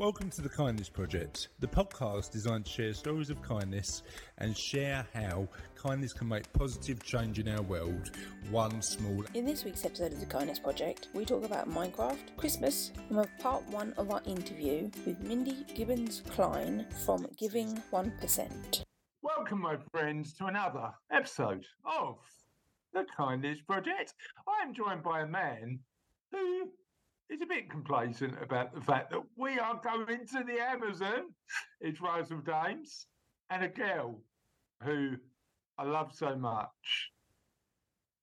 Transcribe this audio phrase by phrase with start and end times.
[0.00, 4.02] Welcome to the Kindness Project, the podcast designed to share stories of kindness
[4.38, 8.10] and share how kindness can make positive change in our world,
[8.50, 9.22] one small.
[9.34, 13.16] In this week's episode of the Kindness Project, we talk about Minecraft, Christmas, and we
[13.18, 18.82] have part one of our interview with Mindy Gibbins Klein from Giving 1%.
[19.20, 22.16] Welcome, my friends, to another episode of
[22.94, 24.14] the Kindness Project.
[24.48, 25.78] I am joined by a man
[26.32, 26.70] who
[27.30, 31.32] is a bit complacent about the fact that we are going to the Amazon.
[31.80, 33.06] It's Russell Dames
[33.50, 34.20] and a girl
[34.82, 35.16] who
[35.78, 37.10] I love so much,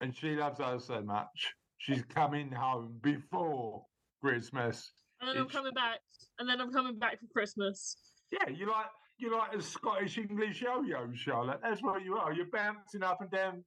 [0.02, 1.54] and she loves us so much.
[1.78, 3.86] She's coming home before
[4.22, 4.92] Christmas.
[5.22, 6.00] And then I'm coming back.
[6.40, 7.96] And then I'm coming back for Christmas.
[8.32, 11.60] Yeah, you like you like a Scottish English yo-yo, Charlotte.
[11.64, 12.34] That's what you are.
[12.34, 13.64] You're bouncing up and down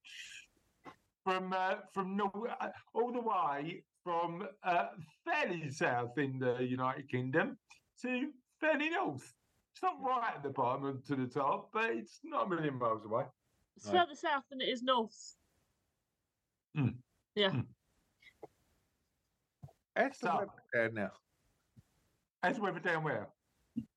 [1.25, 2.21] from uh, from
[2.95, 4.89] all the way from uh,
[5.25, 7.57] fairly south in the United Kingdom
[8.03, 9.33] to fairly north.
[9.73, 12.77] It's not right at the bottom and to the top, but it's not a million
[12.77, 13.25] miles away.
[13.77, 14.01] It's Right.
[14.01, 15.37] further south than it is north.
[16.77, 16.97] Mm.
[17.37, 17.51] Yeah.
[17.51, 17.67] Mm.
[19.95, 21.13] That's the So- weather down now.
[22.43, 23.29] As weather down where?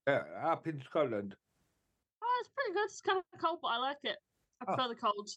[0.05, 1.35] Yeah, up in Scotland.
[2.21, 2.85] Oh, it's pretty good.
[2.85, 4.17] It's kind of cold, but I like it.
[4.61, 4.75] I Oh.
[4.75, 5.29] prefer the cold.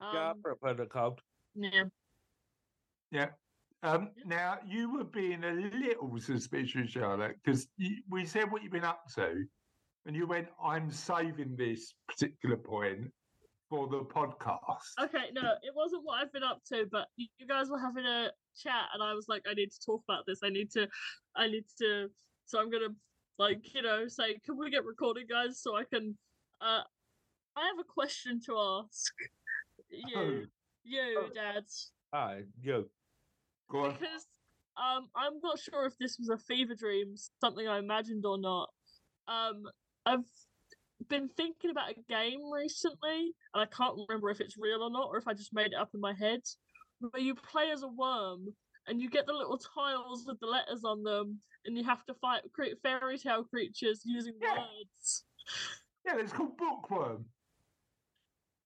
[0.00, 1.20] Um, yeah, I prefer the cold.
[1.54, 1.84] yeah.
[3.10, 3.30] Yeah.
[3.82, 7.68] Um, now you were being a little suspicious, Charlotte, because
[8.10, 9.44] we said what you've been up to,
[10.06, 13.12] and you went, "I'm saving this particular point
[13.70, 17.46] for the podcast." Okay, no, it wasn't what I've been up to, but you you
[17.46, 20.40] guys were having a chat, and I was like, I need to talk about this.
[20.42, 20.88] I need to,
[21.36, 22.10] I need to.
[22.46, 22.94] So I'm gonna,
[23.38, 26.18] like, you know, say, can we get recording, guys, so I can.
[26.60, 26.82] Uh,
[27.56, 29.12] I have a question to ask.
[29.90, 30.42] You, Oh.
[30.82, 31.28] you, Oh.
[31.32, 31.64] Dad.
[32.12, 32.90] Ah, you.
[33.70, 33.92] Go on.
[33.92, 34.26] because
[34.76, 38.70] um I'm not sure if this was a fever dream, something I imagined or not.
[39.26, 39.64] Um
[40.06, 40.24] I've
[41.08, 45.08] been thinking about a game recently, and I can't remember if it's real or not,
[45.08, 46.40] or if I just made it up in my head.
[47.00, 48.46] Where you play as a worm
[48.88, 52.14] and you get the little tiles with the letters on them, and you have to
[52.14, 54.58] fight create fairy tale creatures using Yeah.
[54.58, 55.24] words.
[56.06, 57.24] Yeah, it's called Bookworm.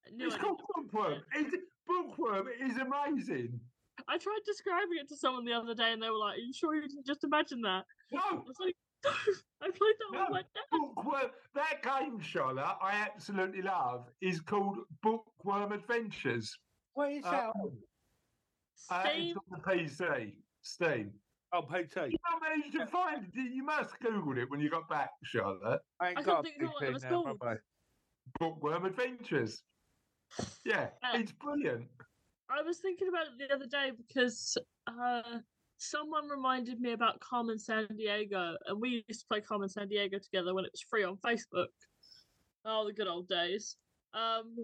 [0.05, 1.21] It's called Bookworm.
[1.35, 1.55] It's,
[1.87, 3.59] Bookworm is amazing.
[4.07, 6.53] I tried describing it to someone the other day, and they were like, "Are you
[6.53, 8.75] sure you didn't just imagine that?" I No, was like,
[9.61, 10.21] I played that No.
[10.21, 10.63] with my dad.
[10.71, 11.31] Bookworm.
[11.55, 16.57] That game, Charlotte, I absolutely love, is called Bookworm Adventures.
[16.93, 17.77] What is that on?
[18.89, 19.37] Uh, Steam.
[19.37, 21.19] it's on the PC, Steam.
[21.53, 21.95] Oh, PT.
[22.09, 23.53] You not managed to find it.
[23.53, 25.81] You must Googled it when you got back, Charlotte.
[25.99, 27.59] I ain't I got couldn't think of what PT it was now, called.
[28.39, 29.63] Bookworm Adventures.
[30.65, 31.87] Yeah, Uh, it's brilliant.
[32.49, 35.39] I was thinking about it the other day because uh,
[35.77, 40.53] someone reminded me about Carmen San Diego, and we used to play Carmen Sandiego together
[40.53, 41.67] when it was free on Facebook.
[42.65, 43.75] Oh, the good old days.
[44.13, 44.55] Um,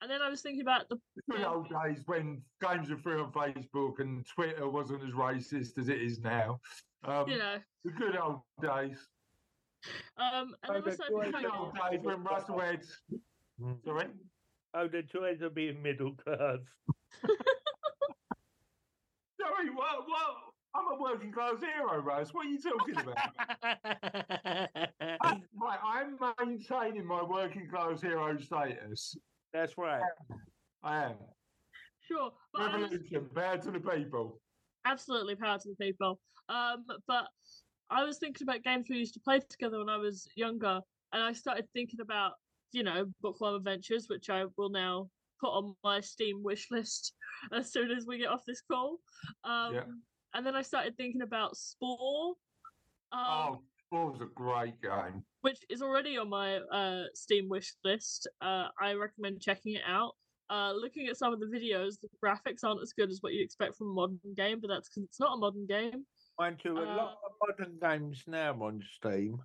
[0.00, 1.50] and then I was thinking about the The good yeah.
[1.52, 6.00] old days when games were free on Facebook and Twitter wasn't as racist as it
[6.00, 6.60] is now.
[7.04, 9.06] Um, you know, The good old days.
[10.16, 12.84] um, and Oh, then I the started The thinking good old days when Russell had.
[13.84, 14.06] Sorry?
[14.74, 16.58] Oh, the joys of being middle class.
[19.40, 20.06] Sorry, what?
[20.06, 20.36] what?
[20.76, 22.34] I'm a working class hero, Rose.
[22.34, 23.16] What are you talking about?
[25.22, 29.14] I- right, I'm maintaining my working class hero status.
[29.52, 30.02] That's right.
[30.82, 31.14] I am.
[32.00, 34.40] sure, but was, Revolution, bad to the people.
[34.84, 36.18] absolutely power to the people.
[36.48, 37.28] Um, but
[37.90, 40.80] I was thinking about games we used to play together when I was younger,
[41.12, 42.32] and I started thinking about
[42.72, 45.08] you know Bookworm Adventures, which I will now
[45.44, 47.12] put on my Steam wish list
[47.52, 48.98] as soon as we get off this call.
[49.44, 49.74] Um,
[50.36, 52.34] And then I started thinking about Spore.
[53.12, 55.22] Um, oh, Spore's a great game.
[55.42, 58.26] which is already on my uh, Steam wish list.
[58.40, 60.12] Uh, I recommend checking it out.
[60.50, 63.42] Uh, looking at some of the videos, the graphics aren't as good as what you
[63.44, 66.04] expect from a modern game, but that's because it's not a modern game.
[66.38, 69.38] Mind you, a Uh, lot of modern games now on Steam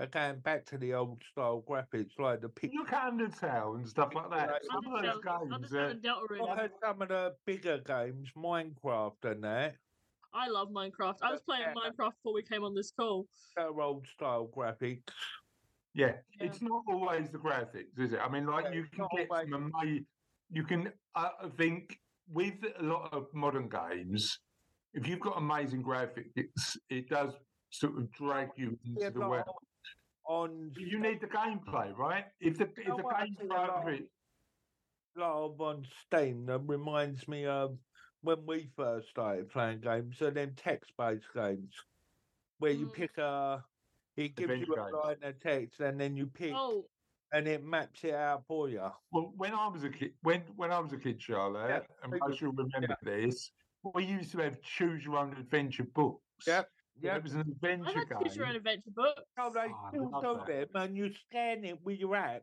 [0.00, 3.86] are going back to the old style graphics, like the pic- Look at Undertale and
[3.86, 4.62] stuff like that.
[4.72, 5.72] Some of those games.
[5.72, 6.70] Undertale Uh, and Deltarune.
[6.82, 9.76] Some of the bigger games, Minecraft and that.
[10.32, 11.18] I love Minecraft.
[11.22, 11.74] I was playing Yeah.
[11.74, 13.26] Minecraft before we came on this call.
[13.56, 15.02] They're old style graphics.
[15.92, 16.06] yeah,
[16.38, 16.46] Yeah.
[16.46, 18.20] it's not always the graphics, is it?
[18.20, 19.50] I mean, like Yeah, you can get always.
[19.50, 20.06] some amazing.
[20.52, 24.38] You can, uh, I think, with a lot of modern games,
[24.94, 27.34] if you've got amazing graphics, it does
[27.70, 29.46] sort of drag you into Yeah, the lot world.
[30.30, 32.26] On You need the gameplay, right?
[32.40, 34.10] If the if know the what, I see a gameplay lot of of- it,
[35.16, 37.78] lot of on Steam that reminds me of
[38.22, 41.74] when we first started playing games, so them text based games
[42.58, 42.92] where you Mm.
[42.94, 43.66] pick a
[44.16, 44.92] It gives Adventure you a games.
[44.92, 46.88] line of text and then you pick Oh,
[47.32, 48.90] and it maps it out for you.
[49.10, 52.20] Well, when I was a kid, when when I was a kid, Charlotte, and very
[52.20, 56.46] most you'll remember this, we used to have choose your own adventure books.
[56.46, 56.70] Yep,
[57.02, 59.24] Yeah, it was an I adventure had to choose your own adventure book.
[59.38, 62.42] No, they Oh, still do them and you scan it with your app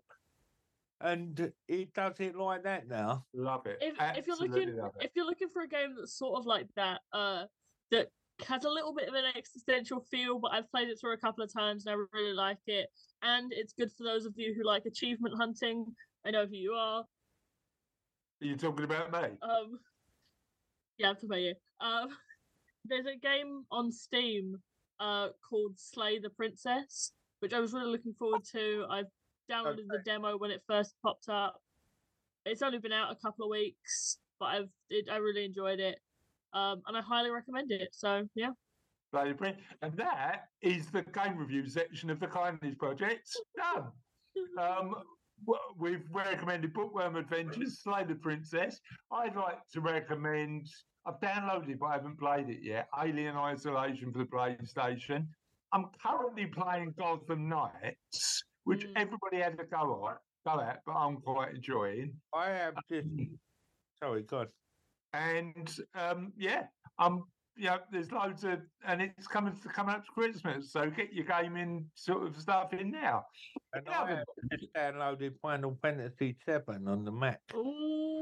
[1.00, 3.26] and it does it like that now.
[3.34, 3.78] Love it.
[3.82, 7.02] If if you're looking if you're looking for a game that's sort of like that,
[7.14, 7.46] uh,
[7.92, 8.10] that
[8.46, 11.44] has a little bit of an existential feel, but I've played it through a couple
[11.44, 12.90] of times and I really like it,
[13.22, 15.86] and it's good for those of you who like achievement hunting.
[16.26, 17.06] I know who you are.
[18.42, 19.38] Are you talking about me?
[19.42, 19.80] Um,
[20.98, 21.56] yeah, I'm talking about you.
[21.80, 22.18] Um,
[22.90, 24.56] there's a game on Steam
[25.00, 28.86] uh called Slay the Princess, which I was really looking forward to.
[28.90, 29.06] I've
[29.52, 31.62] downloaded the demo when it first popped up.
[32.46, 36.00] It's only been out a couple of weeks, but I've it, I really enjoyed it,
[36.54, 37.90] um, and I highly recommend it.
[37.92, 38.52] So yeah,
[39.12, 39.64] Bloody brilliant.
[39.82, 43.30] And that is the game review section of the Kindness Project.
[43.56, 43.88] Done.
[44.60, 44.94] Um,
[45.80, 48.80] we've recommended Bookworm Adventures, Slay the Princess.
[49.12, 50.68] I'd like to recommend,
[51.08, 55.28] I've downloaded it, but I haven't played it yet, Alien Isolation for the PlayStation.
[55.72, 58.94] I'm currently playing Gotham Knights, which Mm.
[58.98, 62.22] everybody had to go at, go at, but I'm quite enjoying.
[62.34, 63.08] I have just
[64.02, 64.50] sorry, God.
[65.14, 66.68] And um, yeah,
[67.00, 67.24] um,
[67.56, 71.90] yeah, there's loads of, and it's coming coming up to Christmas, so get your gaming
[71.96, 73.26] sort of stuff in now.
[73.74, 77.42] And Yeah, I have just downloaded Final Fantasy Seven on the Mac.
[77.56, 78.17] Ooh,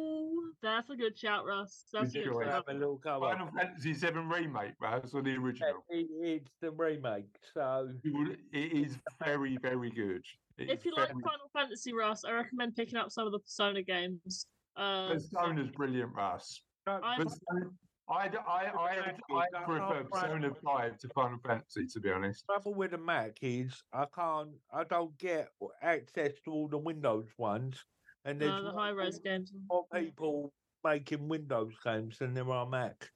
[0.71, 1.85] that's a good shout, Russ.
[1.93, 2.33] That's a good it.
[2.45, 2.53] shout.
[2.53, 5.85] Have a little go Final Fantasy VII remake, Raz, or the Yeah, original.
[5.89, 8.39] it- It's the remake, so It
[8.73, 10.23] is very, very good.
[10.57, 13.39] It If is you like Final Fantasy, Russ, I recommend picking up some of the
[13.39, 14.47] Persona games.
[14.75, 16.61] Uh, Persona's brilliant, Russ.
[16.87, 17.71] I- Persona,
[18.07, 22.45] I, I, I, I, I prefer Persona 5 to Final Fantasy, to be honest.
[22.45, 25.49] trouble with the Mac is I can't, I don't get
[25.81, 27.83] access to all the Windows ones,
[28.25, 29.51] and there's uh, the high res games.
[29.69, 30.51] more people
[30.83, 33.09] making Windows games than there are Mac.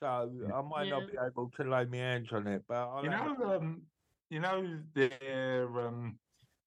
[0.00, 3.10] So I might not be able to lay my hands on it, but I'll You
[3.10, 3.82] have know, um,
[4.30, 6.18] you know, they're um,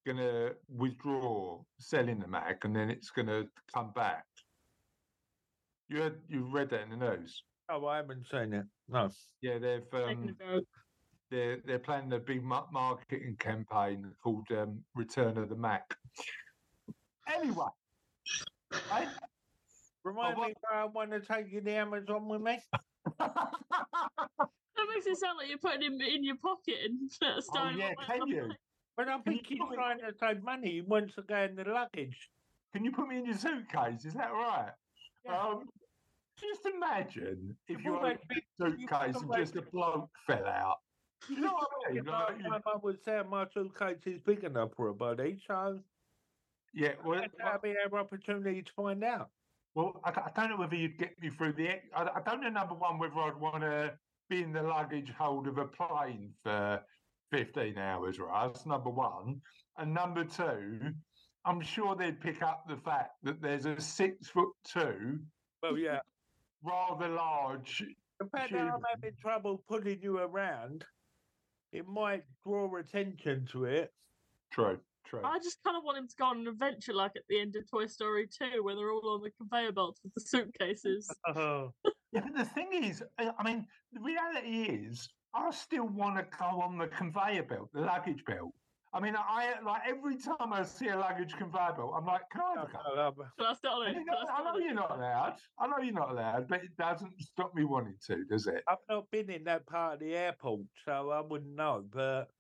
[0.06, 4.26] going to withdraw selling the Mac, and then it's going to come back.
[5.90, 7.44] You heard, you read that in the news.
[7.70, 8.66] Oh, I haven't seen it.
[8.88, 9.10] No.
[9.42, 10.36] Yeah, they've um,
[11.32, 15.84] they're they're planning a big marketing campaign called um, "Return of the Mac."
[17.34, 17.66] Anyway,
[18.92, 19.08] right?
[20.04, 22.60] Remind what- me where I want to take you to Amazon with me.
[23.20, 27.80] That makes it sound like you're putting him in your pocket and oh starting.
[27.80, 28.52] yeah, can you?
[28.98, 30.72] But I Can you think he's put me- trying to save money.
[30.74, 32.30] He wants to go in the luggage.
[32.74, 34.06] Can you put me in your suitcase?
[34.06, 34.72] Is that right?
[35.26, 35.38] Yeah.
[35.48, 35.70] Um,
[36.40, 40.10] just imagine if You you put opened that your big- suitcase and just a bloke
[40.28, 40.78] fell out.
[41.30, 42.00] You know what I mean?
[42.02, 44.94] If Like, I, you- my mum would say my suitcase is big enough for a
[44.94, 45.80] body, so
[46.76, 49.30] yeah, well, that'll be our opportunity to find out.
[49.74, 51.70] well, I, I don't know whether you'd get me through the.
[51.96, 52.50] I, I don't know.
[52.50, 53.94] Number one, whether I'd want to
[54.30, 56.82] be in the luggage hold of a plane for
[57.32, 58.66] fifteen hours, Russ.
[58.66, 59.42] Number one,
[59.78, 60.80] and number two,
[61.46, 65.20] I'm sure they'd pick up the fact that there's a six foot two,
[65.64, 66.00] Well, yeah.
[66.64, 67.84] rather large.
[68.20, 70.86] The fact that I'm having trouble pulling you around,
[71.74, 73.92] it might draw attention to it.
[74.52, 75.22] True, true.
[75.24, 77.56] I just kind of want him to go on an adventure like at the end
[77.56, 81.10] of Toy Story 2, where they're all on the conveyor belts with the suitcases.
[81.28, 81.72] Oh.
[82.12, 86.38] Yeah, but the thing is, I I mean, the reality is, I still want to
[86.38, 88.54] go on the conveyor belt, the luggage belt.
[88.94, 92.42] I mean, I like every time I see a luggage conveyor belt, I'm like, can
[92.42, 93.26] I have a go?
[93.38, 94.00] Can I start on And it?
[94.00, 95.38] you Can know, I I know you're not allowed.
[95.60, 98.64] I know you're not allowed, but it doesn't stop me wanting to, does it?
[98.68, 101.82] I've not been in that part of the airport, so I wouldn't know.
[101.92, 102.32] But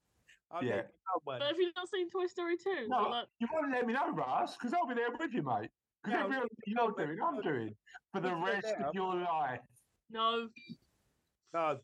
[0.55, 0.75] I'll Yeah.
[0.75, 1.39] let you know when.
[1.39, 2.87] But have you not seen Toy Story 2?
[2.87, 5.43] No, Like, you want to let me know, Russ, because I'll be there with you,
[5.43, 5.69] mate.
[6.01, 7.75] Because No, everything you're but- doing, I'm doing
[8.13, 8.87] for the rest that.
[8.87, 9.61] of your life.
[10.09, 10.49] no.
[11.53, 11.79] No,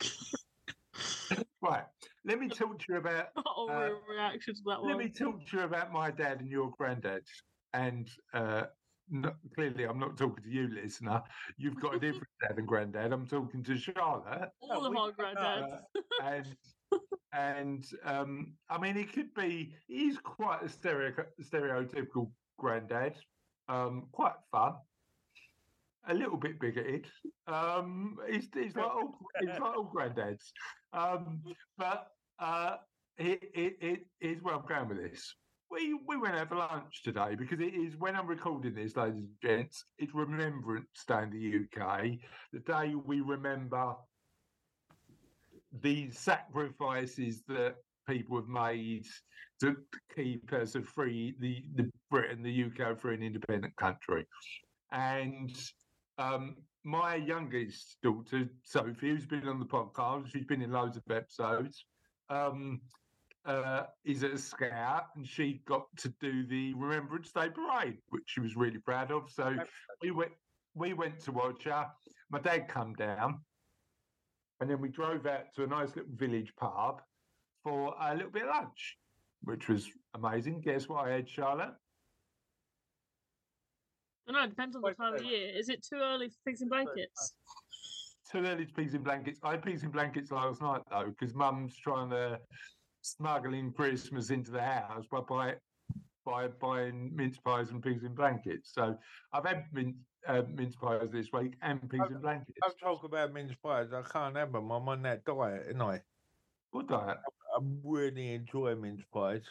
[1.60, 1.84] Right.
[2.24, 5.44] Let me talk to you about Not Uh, real reaction to that Let me talk
[5.46, 7.24] to you about my dad and your granddad.
[7.72, 8.66] And uh,
[9.08, 11.22] no, clearly, I'm not talking to you, listener.
[11.56, 13.12] You've got a different dad and granddad.
[13.12, 14.50] I'm talking to Charlotte.
[14.60, 15.80] all of our don't granddads.
[16.22, 16.56] And
[17.32, 19.74] and um, I mean, he could be.
[19.86, 23.14] He's quite a stereo, stereotypical granddad.
[23.68, 24.74] Um, quite fun.
[26.08, 27.06] A little bit bigoted.
[27.46, 30.42] Um, he's, he's like all, he's like all granddads.
[30.92, 31.42] Um,
[31.78, 32.08] but
[32.38, 32.76] uh,
[33.18, 35.34] it, it, it is where I'm going with this.
[35.70, 39.20] We we went out for lunch today because it is when I'm recording this, ladies
[39.22, 39.84] and gents.
[39.96, 42.10] It's Remembrance Day in the UK,
[42.52, 43.94] the day we remember
[45.80, 47.76] the sacrifices that
[48.08, 49.06] people have made
[49.60, 49.76] to
[50.14, 54.26] keep us a free the, the Britain, the UK for an independent country.
[54.90, 55.56] And
[56.18, 61.04] um, my youngest daughter, Sophie, who's been on the podcast, she's been in loads of
[61.10, 61.84] episodes,
[62.28, 62.80] um,
[63.44, 68.40] uh, is a scout and she got to do the Remembrance Day parade, which she
[68.40, 69.30] was really proud of.
[69.30, 69.54] So
[70.02, 70.32] we went
[70.74, 71.86] we went to watch her.
[72.30, 73.40] My dad come down
[74.60, 77.00] and then we drove out to a nice little village pub
[77.62, 78.98] for a little bit of lunch,
[79.42, 80.60] which was amazing.
[80.60, 81.74] Guess what I had, Charlotte?
[84.28, 85.50] I don't know, it depends on the time of year.
[85.54, 87.34] Is it too early for pigs and blankets?
[88.30, 89.40] Too early to pigs in blankets.
[89.42, 92.38] I had pigs in blankets last night though, because Mum's trying to
[93.02, 95.54] smuggle in Christmas into the house by by
[96.24, 98.70] by buying mince pies and pigs in blankets.
[98.72, 98.96] So
[99.32, 102.58] I've had mince, uh, mince pies this week and pigs and blankets.
[102.62, 103.92] Don't talk about mince pies.
[103.92, 104.70] I can't have them.
[104.70, 106.02] I'm on that diet, and I
[106.70, 107.18] What diet?
[107.56, 109.42] I really enjoy mince pies.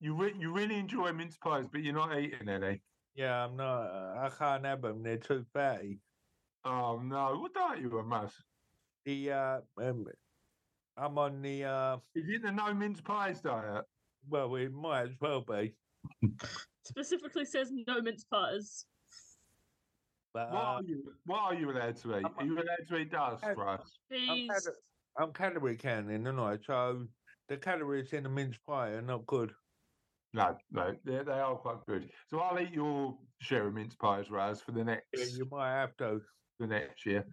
[0.00, 2.80] You re- you really enjoy mince pies, but you're not eating any.
[3.14, 3.90] Yeah, I'm not.
[4.16, 5.02] I can't have them.
[5.02, 6.00] They're too fatty.
[6.64, 7.38] Oh no!
[7.38, 8.32] What diet you on, Mas?
[9.04, 10.06] The uh, um,
[10.96, 11.96] I'm on the uh.
[12.14, 13.84] Is it the no mince pies diet?
[14.28, 15.74] Well, it might as well be.
[16.90, 18.86] Specifically says no mince pies.
[20.32, 21.14] But What uh, are you?
[21.24, 22.26] What are you allowed to eat?
[22.36, 23.80] Are you allowed to eat dust, Uh, right?
[23.80, 24.68] I'm, Cheese.
[25.18, 27.06] I'm calorie counting, and I so
[27.48, 29.52] the calories in the mince pie are not good.
[30.32, 32.12] No, no, they, they are quite good.
[32.28, 35.72] So I'll eat your share of mince pies, Raz, for the next Yeah, you might
[35.72, 36.20] have to.
[36.60, 37.26] the next year.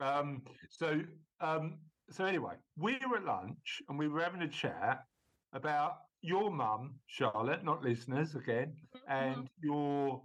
[0.00, 1.00] Um, so
[1.40, 1.78] um,
[2.10, 5.04] so anyway, we were at lunch and we were having a chat
[5.52, 8.74] about your mum, Charlotte, not listeners again,
[9.08, 10.22] and your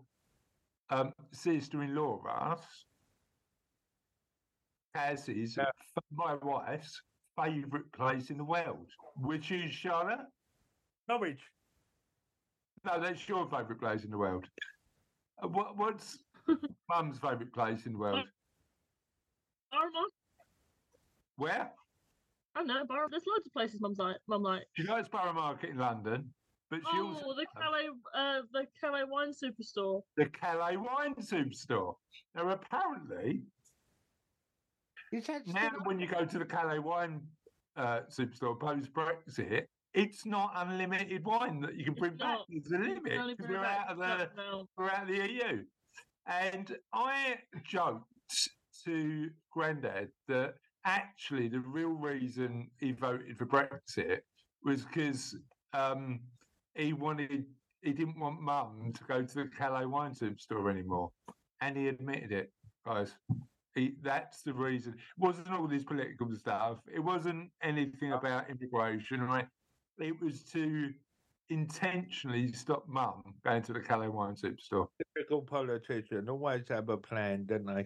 [0.90, 2.86] um, sister-in-law, Russ,
[4.96, 5.66] as is Yeah.
[6.12, 7.02] my wife's
[7.36, 8.88] favourite place in the world,
[9.18, 10.26] which is Charlotte.
[11.10, 11.42] Norwich.
[12.86, 14.46] No, that's your favourite place in the world.
[15.44, 16.18] Uh, what, what's
[16.90, 18.26] mum's favourite place in the world?
[19.74, 20.06] Barma.
[21.36, 21.72] Where?
[22.56, 24.64] I don't know, Bar- there's loads of places mum's like mum like.
[24.76, 26.34] She likes Borough Market in London,
[26.70, 30.02] but she also Oh, the Calais uh the Calais wine superstore.
[30.18, 31.96] the Calais Wine Superstore.
[32.36, 33.44] Now, apparently,
[35.12, 37.22] Is that now still when you go to the Calais Wine
[37.76, 42.40] uh, Superstore post Brexit, it's not unlimited wine that you can It's bring back.
[42.40, 42.46] not.
[42.50, 43.04] There's a limit
[43.38, 44.32] because we're out of the that
[44.78, 45.64] we're out of the EU.
[46.28, 48.04] And I joked
[48.86, 54.20] to Grandad that actually the real reason he voted for Brexit
[54.64, 55.36] was because
[55.74, 56.20] um,
[56.76, 57.46] he wanted
[57.82, 61.12] he didn't want Mum to go to the Calais wine store anymore,
[61.62, 62.52] and he admitted it,
[62.86, 63.14] guys.
[63.76, 64.94] He, that's the reason.
[64.94, 66.80] It wasn't all this political stuff.
[66.94, 69.48] It wasn't anything about immigration, right?
[70.00, 70.90] It was to
[71.50, 74.90] intentionally stop Mum going to the Calais wine store.
[75.16, 76.28] typical politician?
[76.30, 77.86] Always have a plan, don't they?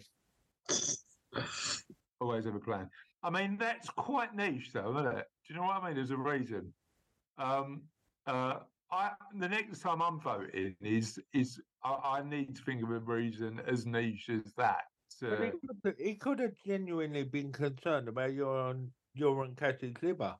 [2.23, 2.89] Always have a plan.
[3.21, 5.25] I mean, that's quite niche, though, isn't it?
[5.47, 5.95] Do you know what I mean?
[5.95, 6.73] There's a reason.
[7.37, 7.83] Um,
[8.27, 8.59] uh,
[8.91, 12.99] I the next time I'm voting is is I, I need to think of a
[12.99, 14.83] reason as niche as that.
[15.83, 20.35] But he could, have genuinely been concerned about your on your Cassie's liver.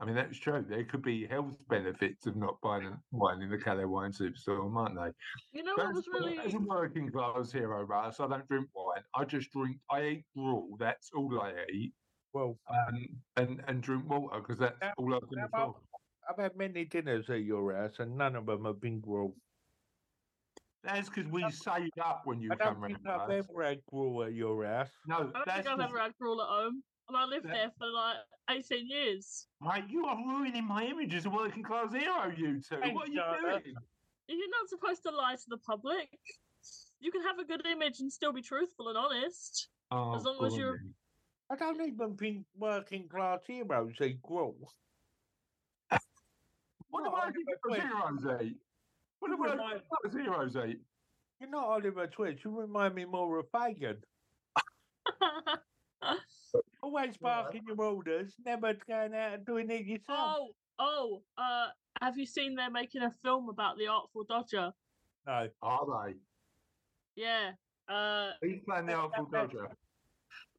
[0.00, 0.64] I mean, that's true.
[0.68, 4.96] There could be health benefits of not buying wine in the Calais wine superstore, mightn't
[4.96, 5.58] they?
[5.58, 8.28] You know But what was as, a- really as a working class hero, Russ, I
[8.28, 9.02] don't drink wine.
[9.16, 9.78] I just drink.
[9.90, 10.76] I eat gruel.
[10.78, 11.92] That's all I eat,
[12.32, 15.76] Well, um, and and drink water because that's Now- all I can now, afford.
[16.30, 19.34] I've had many dinners at your house, and none of them have been gruel.
[20.84, 23.22] That's because we saved up when you I don't come think round.
[23.22, 23.46] I've Russ.
[23.50, 24.90] ever had gruel at your house.
[25.08, 26.84] No, I don't that's think I've 'cause- ever had gruel at home.
[27.08, 28.16] And I lived That- there for like
[28.50, 29.46] 18 years.
[29.60, 32.76] Mate, you are ruining my image as a working class hero, you two.
[32.80, 33.64] Thanks, what are you Charlotte.
[33.64, 33.76] doing?
[34.28, 36.10] You're not supposed to lie to the public.
[37.00, 39.68] You can have a good image and still be truthful and honest.
[39.90, 40.94] Oh, As long as you're- then.
[41.50, 44.74] I don't even think working class heroes eat gruel.
[46.90, 48.22] What No, do I working never class went.
[48.22, 48.60] heroes eat?
[49.20, 50.80] What do You working remind- heroes eat?
[51.40, 52.44] You're not Oliver Twist.
[52.44, 54.02] You remind me more of Fagin.
[56.82, 60.18] Always barking your orders, never going out and doing it yourself.
[60.18, 61.66] oh, oh, uh,
[62.00, 64.72] have you seen they're making a film about the Artful Dodger?
[65.26, 65.48] No.
[65.62, 66.14] Are they?
[67.16, 67.50] Yeah.
[67.88, 69.68] Uh, He's playing the Artful Dodger.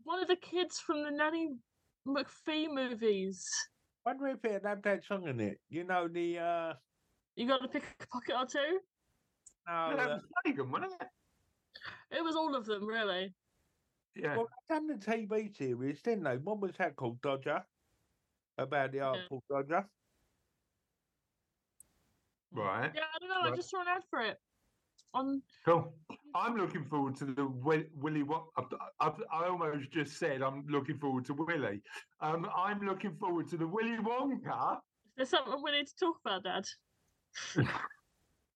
[0.04, 1.50] one of the kids from the Nanny
[2.08, 3.46] McPhee movies.
[4.06, 5.60] Wonder if it'd have that song in it.
[5.70, 6.74] You know the uh
[7.36, 8.80] You got to pick a pocket or two?
[9.68, 11.08] no, No, that uh, was Fagin, wasn't it?
[12.18, 13.34] It was all of them, really.
[14.16, 14.36] Yeah.
[14.36, 16.38] Well, they done the TV series, didn't they?
[16.38, 17.22] What was that called?
[17.22, 17.64] Dodger?
[18.58, 19.86] About the Artful Dodger?
[22.52, 22.92] right.
[22.94, 23.52] Yeah, I don't know.
[23.52, 24.38] I just saw an ad for it
[25.14, 25.42] on.
[25.66, 25.94] Cool.
[26.36, 28.24] I'm looking forward to the Wi- Willy.
[28.24, 28.46] What
[29.00, 29.12] I
[29.48, 30.42] almost just said.
[30.42, 31.82] I'm looking forward to Willy.
[32.22, 34.78] Um, I'm looking forward to the Willy Wonka.
[34.78, 34.80] Is
[35.18, 36.66] there something we need to talk about, Dad?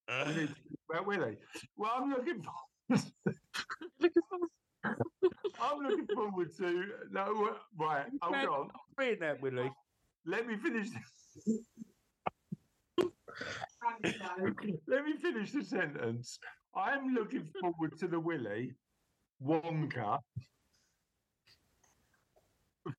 [0.10, 0.58] We need to talk
[0.90, 1.38] about Willy.
[1.78, 2.44] Well, I'm looking.
[2.44, 2.98] For,
[4.00, 4.50] Looking forward.
[5.64, 6.86] I'm looking forward to.
[7.12, 8.06] No, right.
[8.22, 8.48] Hold Man.
[8.48, 8.70] on.
[8.98, 9.72] Reading that, Willie.
[10.26, 10.88] Let me finish.
[14.88, 16.40] Let me finish the sentence.
[16.76, 18.74] I'm looking forward to the Willy
[19.46, 20.20] Wonka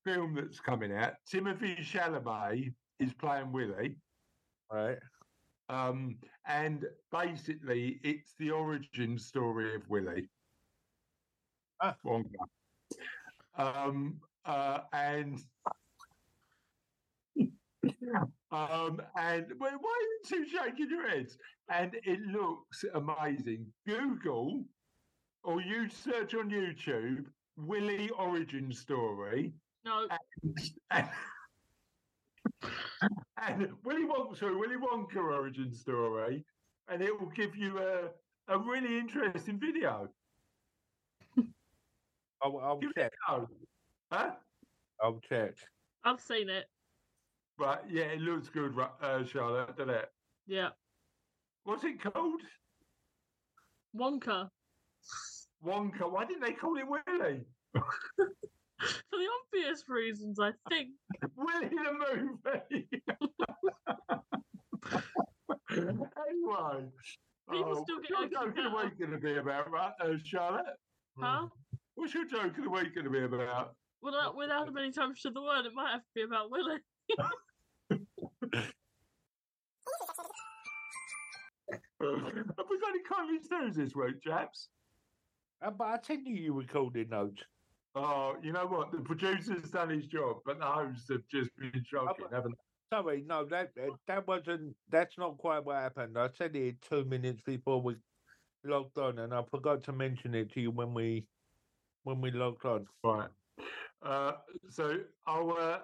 [0.05, 1.15] film that's coming out.
[1.31, 3.97] Timothée Chalamet is playing Willy.
[4.73, 4.99] Right.
[5.69, 6.17] Um,
[6.47, 10.29] and basically, it's the origin story of Willy
[11.83, 11.97] Ah.
[12.05, 12.25] Wonka.
[13.57, 15.41] Um, uh, and
[18.51, 21.39] um, and why why are you two shaking your heads?
[21.71, 23.67] And it looks amazing.
[23.87, 24.65] Google
[25.45, 27.27] or you search on YouTube
[27.57, 29.53] Willy origin story
[29.85, 30.09] No,
[30.91, 31.09] and,
[33.47, 36.45] and Willy Wonka, sorry, Willy Wonka origin story,
[36.89, 38.09] and it will give you a,
[38.49, 40.09] a really interesting video.
[42.45, 43.13] I'll, I'll Give it check.
[43.29, 43.49] a go.
[44.13, 44.31] Huh?
[45.03, 45.55] I'll check.
[46.05, 46.67] I've seen it.
[47.57, 50.11] But yeah, it looks good, ri- uh, Charlotte, doesn't it?
[50.47, 50.69] Yeah,
[51.65, 52.43] What's it called?
[53.97, 54.49] Wonka.
[55.65, 56.11] Wonka.
[56.11, 57.47] Why didn't they call it Willy?
[57.75, 57.85] For
[59.13, 60.91] the obvious reasons, I think.
[61.37, 62.89] Willy the movie.
[65.71, 66.85] anyway.
[67.51, 69.11] People oh, still what's get your a joke of kick the out of- week going
[69.13, 70.67] to be about, right, uh, Charlotte?
[71.19, 71.47] Huh?
[71.95, 73.75] What's your joke of the week going to be about?
[74.03, 76.79] Without, without many times to the word, it might have to be about Willie.
[82.01, 84.69] Have we got any comments news this week, chaps?
[85.65, 87.43] Uh, but I tell you, you recorded notes.
[87.95, 88.93] Oh, you know what?
[88.93, 92.97] The producer's done his job, but the hosts have just been shocking, haven't they?
[92.97, 93.71] Sorry, no, that
[94.07, 94.75] that wasn't.
[94.91, 96.19] That's not quite what happened.
[96.19, 97.97] I said it two minutes before we
[98.65, 101.25] logged on, and I forgot to mention it to you when we
[102.05, 102.87] when we logged on.
[103.03, 103.29] Right.
[104.03, 104.33] Uh,
[104.71, 105.79] so I'll, uh,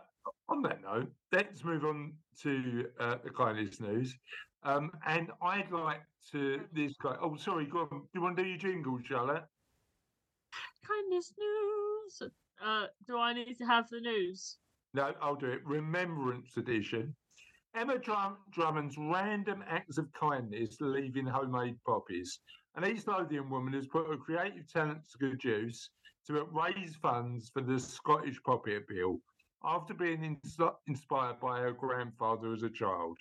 [0.49, 4.15] on that note, let's move on to uh, the kindness news.
[4.63, 6.03] Um, and I'd like
[6.33, 7.17] to this guy.
[7.21, 7.67] Oh, sorry.
[7.67, 8.01] Go on.
[8.01, 9.45] Do you want to do your jingle, Charlotte?
[10.87, 12.31] Kindness news.
[12.65, 14.59] Uh, do I need to have the news?
[14.93, 15.65] No, I'll do it.
[15.65, 17.15] Remembrance edition.
[17.75, 22.41] Emma Drum- Drummond's random acts of kindness leaving homemade poppies.
[22.75, 25.91] An East Lothian woman has put her creative talents to good use
[26.27, 29.19] to raise funds for the Scottish Poppy Appeal
[29.65, 33.19] after being ins- inspired by her grandfather as a child.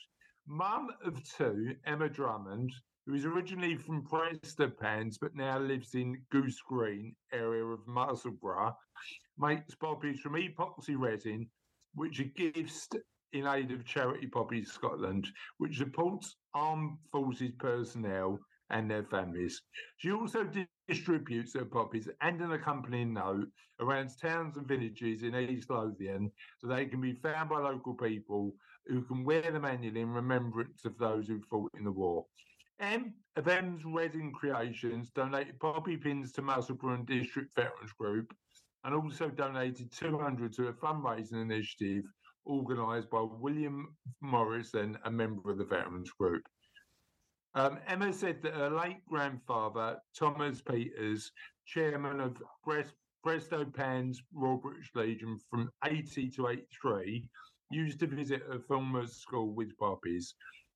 [0.47, 2.73] Mum of two, Emma Drummond,
[3.05, 8.73] who is originally from Prestonpans but now lives in Goose Green area of Musselburgh,
[9.37, 11.49] makes poppies from epoxy resin,
[11.93, 12.87] which are gifts
[13.33, 19.61] in aid of Charity Poppies Scotland, which supports armed forces personnel and their families.
[19.97, 20.49] She also
[20.87, 23.47] distributes her poppies and an accompanying note
[23.79, 28.53] around towns and villages in East Lothian so they can be found by local people
[28.87, 32.25] who can wear them annually in remembrance of those who fought in the war.
[32.79, 38.33] M of M's Resin Creations donated poppy pins to Musselburgh District Veterans Group
[38.83, 42.05] and also donated 200 to a fundraising initiative
[42.45, 46.43] organised by William Morrison, a member of the Veterans Group.
[47.55, 51.31] Um, Emma said that her late grandfather, Thomas Peters,
[51.65, 52.93] chairman of Brest,
[53.25, 57.27] Brestow Pans Royal British Legion from 80 to 83,
[57.71, 60.35] used to visit a former school with puppies.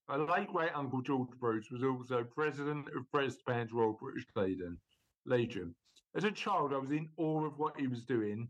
[0.10, 4.78] Her late great uncle George Bruce was also president of Breast Pans Royal British Legion.
[5.26, 5.74] Legion.
[6.16, 8.50] As a child, I was in awe of what he was doing,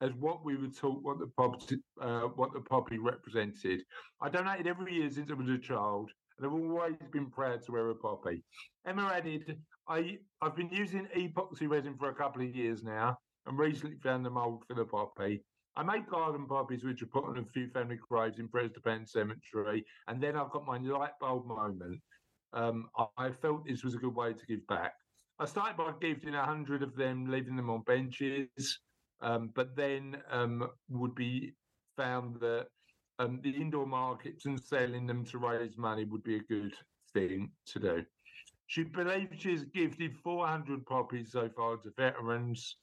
[0.00, 3.82] as what we were taught what the poppy, uh, what the poppy represented.
[4.20, 7.72] I donated every year since I was a child, and I've always been proud to
[7.72, 8.42] wear a poppy.
[8.86, 13.58] Emma added, I, I've been using epoxy resin for a couple of years now, and
[13.58, 15.42] recently found the mould for the poppy.
[15.76, 19.84] I make garden poppies which are put on a few family graves in Preston Cemetery,
[20.08, 22.00] and then I've got my light bulb moment.
[22.52, 24.92] Um, I, felt this was a good way to give back.
[25.38, 28.78] I started by gifting a hundred of them, leaving them on benches,
[29.20, 31.52] um, but then um, would be
[31.96, 32.66] found that
[33.20, 36.74] um, the indoor markets and selling them to raise money would be a good
[37.12, 38.04] thing to do.
[38.66, 42.76] She believes she's gifted 400 poppies so far to veterans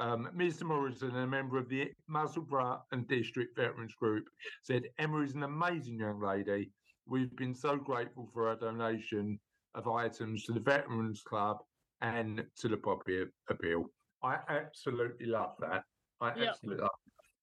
[0.00, 0.62] Um, Mr.
[0.62, 4.28] Morrison, a member of the Musselburgh and District Veterans Group,
[4.62, 6.70] said Emma is an amazing young lady.
[7.06, 9.40] We've been so grateful for her donation
[9.74, 11.58] of items to the Veterans Club
[12.00, 13.86] and to the Poppy Appeal.
[14.22, 15.82] I absolutely love that.
[16.20, 16.48] I Yep.
[16.48, 16.90] absolutely love.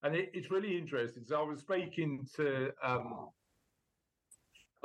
[0.02, 1.24] And it, it's really interesting.
[1.24, 3.30] So I was speaking to um,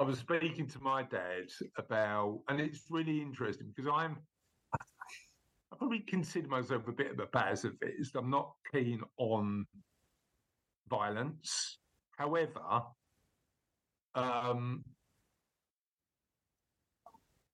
[0.02, 4.18] I was speaking to my dad about, and it's really interesting because I'm,
[4.74, 8.16] I probably consider myself a bit of a pacifist.
[8.16, 9.68] I'm not keen on
[10.90, 11.78] violence.
[12.18, 12.62] However,
[14.16, 14.84] um,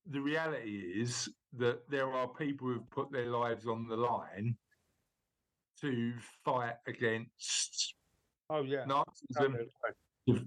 [0.10, 4.56] the reality is that there are people who've put their lives on the line
[5.82, 6.14] to
[6.44, 7.94] fight against
[8.50, 8.86] Oh yeah.
[8.86, 9.58] Nazism
[10.28, 10.46] Totally.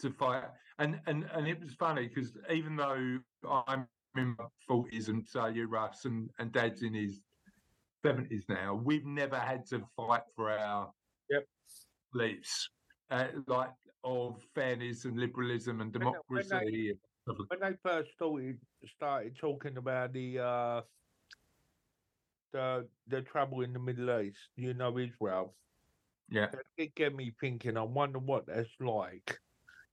[0.00, 0.44] to fight.
[0.78, 3.18] And and and it was funny because even though
[3.66, 3.86] I'm
[4.16, 7.20] in my forties and so you Russ and, and Dad's in his
[8.04, 10.92] seventies now, we've never had to fight for our
[11.30, 11.44] Yep.
[12.12, 12.68] beliefs,
[13.10, 13.70] uh, like
[14.04, 16.90] of fairness and liberalism and they- when they- democracy.
[16.90, 18.60] and stuff like- when they first started
[18.94, 20.82] started talking about the uh
[22.52, 25.56] the the trouble in the Middle East, you know, Israel,
[26.28, 27.76] Yeah, that did get me thinking.
[27.76, 29.40] I wonder what that's like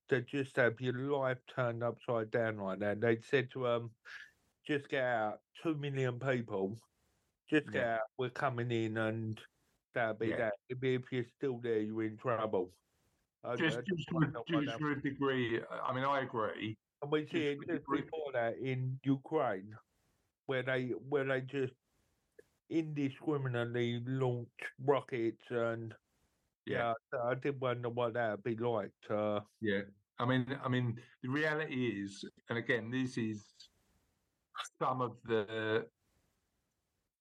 [0.09, 3.01] to just have your life turned upside down like that.
[3.01, 3.95] They said to um,
[4.67, 6.77] just get out, two million people,
[7.49, 7.95] just get Yeah.
[7.95, 8.01] out.
[8.17, 9.41] We're coming in, and
[9.93, 10.37] that'll be Yeah.
[10.37, 10.53] that.
[10.69, 12.71] If if you're still there, you're in trouble.
[13.43, 15.61] I- just I just, to, a- just for a degree.
[15.69, 16.77] I mean, I agree.
[17.01, 19.77] And we see it just before that in Ukraine,
[20.47, 21.73] where they where they just
[22.69, 24.49] indiscriminately launch
[24.79, 25.93] rockets and
[26.65, 26.93] Yeah.
[27.13, 28.91] yeah, I did wonder what that'd be like.
[29.09, 29.81] Uh, Yeah,
[30.17, 33.69] I mean, I mean, the reality is, and again, this is
[34.79, 35.89] some of the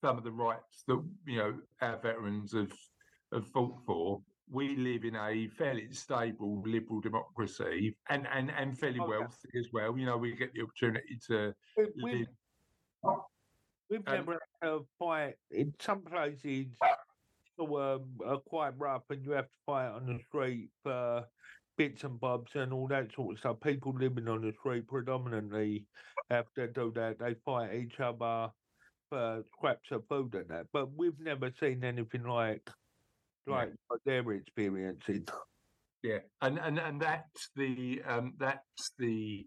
[0.00, 2.72] some of the rights that you know our veterans have
[3.33, 4.22] have fought for.
[4.46, 9.18] We live in a fairly stable liberal democracy, and and and fairly Oh, yeah.
[9.20, 9.96] wealthy as well.
[9.98, 11.54] You know, we get the opportunity to
[12.02, 12.26] we,
[13.02, 13.18] live.
[13.90, 16.66] We've and- never had fight in some places.
[17.57, 21.25] So, um, are quite rough, and you have to fight on the street for
[21.77, 23.61] bits and bobs and all that sort of stuff.
[23.61, 25.87] People living on the street predominantly
[26.31, 27.18] have to do that.
[27.20, 28.51] They fight each other
[29.09, 30.66] for scraps of food and that.
[30.73, 32.68] But we've never seen anything like
[33.47, 33.55] Yeah.
[33.55, 35.29] like what they're experiencing.
[36.03, 39.47] Yeah, and and and that's the um, that's the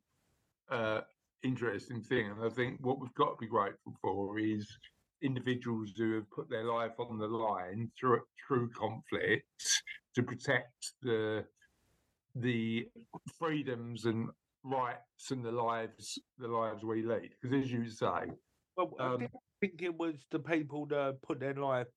[0.70, 1.02] uh,
[1.44, 4.68] interesting thing, and I think what we've got to be grateful for is
[5.22, 9.46] individuals who have put their life on the line through through conflict
[10.16, 11.46] to protect the
[12.36, 12.88] the
[13.40, 14.30] freedoms and
[14.64, 17.30] rights and the lives the lives we lead.
[17.42, 18.32] Because as you say,
[18.76, 21.88] Well, I Um, didn't think it was the people that put their life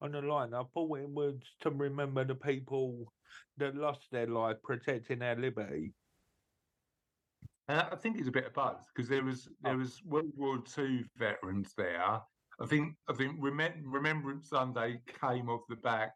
[0.00, 0.54] on the line.
[0.54, 3.12] I thought it was to remember the people
[3.58, 5.94] that lost their life protecting their liberty.
[7.72, 9.78] And I think it's a bit of both because there was there Oh.
[9.78, 12.20] was World War Two veterans there.
[12.60, 16.12] I think I think Remem- Remembrance Sunday came off the back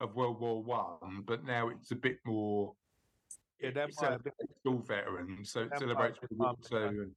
[0.00, 2.76] of World War One, but now it's a bit more.
[3.58, 7.12] Yeah, that celebrates all veterans, so it celebrates World War Two.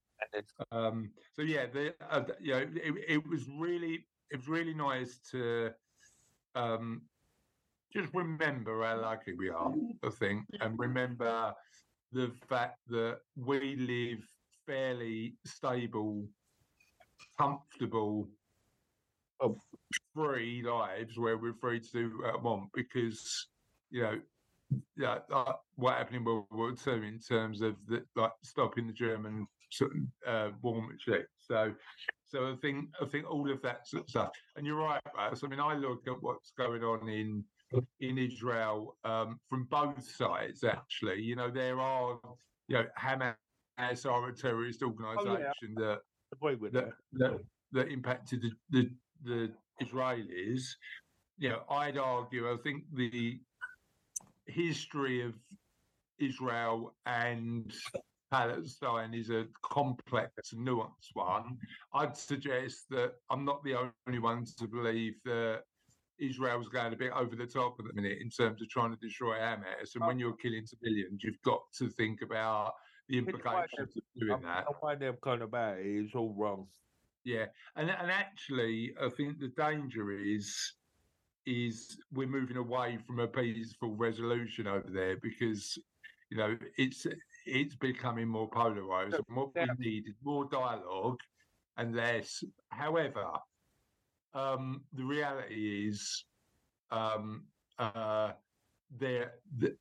[0.72, 5.20] Um, so yeah, the uh, you know it, it was really it was really nice
[5.30, 5.72] to
[6.56, 7.04] um,
[7.94, 9.72] just remember how lucky we are.
[10.04, 11.54] I think, and remember
[12.16, 14.26] the fact that we live
[14.66, 16.26] fairly stable,
[17.38, 18.30] comfortable,
[19.42, 19.60] Oh.
[20.14, 23.48] free lives where we're free to do what we want because
[23.92, 24.22] you know
[24.96, 28.94] yeah, like what happened in World War Two in terms of the like stopping the
[28.94, 31.26] German sort of, uh, war machine.
[31.38, 31.74] So,
[32.30, 34.32] so I think I think all of that sort of stuff.
[34.56, 35.44] And you're right, Russ.
[35.44, 37.44] I mean, I look at what's going on in
[38.00, 40.64] in Israel um, from both sides.
[40.64, 42.20] Actually, you know, there are
[42.68, 46.00] you know Hamas are a terrorist organisation that
[46.34, 47.32] agree with that that.
[47.32, 47.40] that,
[47.72, 48.90] that impacted the, the
[49.24, 49.52] the
[49.86, 50.64] Israelis.
[51.38, 52.52] You know, I'd argue.
[52.52, 53.40] I think the
[54.48, 55.34] history of
[56.20, 57.74] Israel and
[58.32, 61.58] Palestine is a complex and nuanced one.
[61.94, 63.76] I'd suggest that I'm not the
[64.08, 65.64] only one to believe that
[66.20, 68.98] Israel's going a bit over the top at the minute in terms of trying to
[68.98, 69.96] destroy Hamas.
[69.96, 72.74] And when you're killing civilians, you've got to think about
[73.10, 74.66] the implications of doing that.
[74.82, 76.68] Way they've gone about it is all wrong.
[77.24, 80.74] Yeah, and and actually, I think the danger is
[81.46, 85.78] is we're moving away from a peaceful resolution over there because
[86.30, 87.06] you know it's
[87.46, 89.16] it's becoming more polarized.
[89.16, 91.20] And what we need is more dialogue
[91.78, 92.44] and less.
[92.70, 93.26] However,
[94.36, 96.26] um, the reality is
[96.92, 97.46] um,
[97.80, 98.32] uh,
[99.00, 99.76] there the,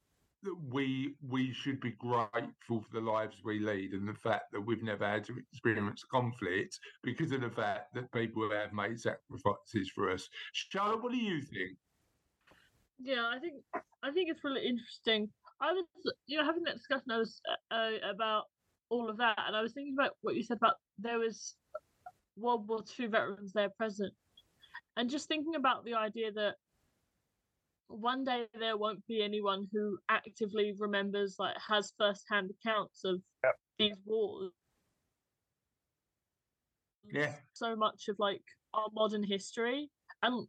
[0.70, 4.82] we we should be grateful for the lives we lead and the fact that we've
[4.82, 10.10] never had to experience conflict because of the fact that people have made sacrifices for
[10.10, 10.28] us.
[10.52, 11.76] Charlotte, what do you think?
[13.00, 13.54] Yeah, I think
[14.02, 15.28] I think it's really interesting.
[15.60, 15.86] I was,
[16.26, 17.40] you know, having that discussion I was
[17.70, 18.44] uh, uh, about
[18.90, 21.54] all of that, and I was thinking about what you said about there was
[22.36, 24.12] World War II veterans there present,
[24.96, 26.56] and just thinking about the idea that
[27.88, 33.54] one day there won't be anyone who actively remembers, like, has first-hand accounts of Yep.
[33.78, 34.52] these wars.
[37.04, 37.34] Yeah.
[37.52, 39.90] So much of like our modern history,
[40.22, 40.48] and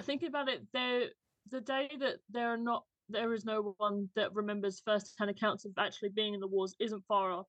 [0.00, 1.10] thinking about it, there
[1.50, 5.72] the day that there are not there is no one that remembers first-hand accounts of
[5.76, 7.48] actually being in the wars isn't far off,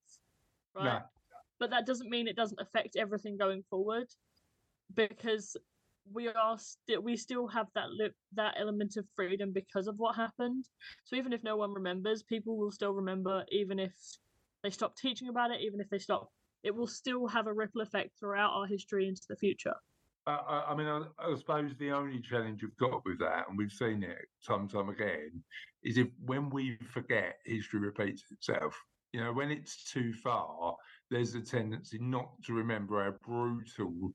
[0.75, 0.99] right?
[1.01, 1.01] No.
[1.59, 4.07] But that doesn't mean it doesn't affect everything going forward,
[4.93, 5.55] because
[6.11, 10.15] we are still we still have that li- that element of freedom because of what
[10.15, 10.65] happened.
[11.03, 13.93] So even if no one remembers, people will still remember, even if
[14.63, 16.29] they stop teaching about it, even if they stop.
[16.63, 19.75] It will still have a ripple effect throughout our history into the future.
[20.27, 23.57] Uh, I, I mean, I, I suppose the only challenge we've got with that, and
[23.57, 25.43] we've seen it time and time again,
[25.83, 28.75] is if when we forget, history repeats itself.
[29.13, 30.75] You know, when it's too far,
[31.09, 34.11] there's a tendency not to remember how brutal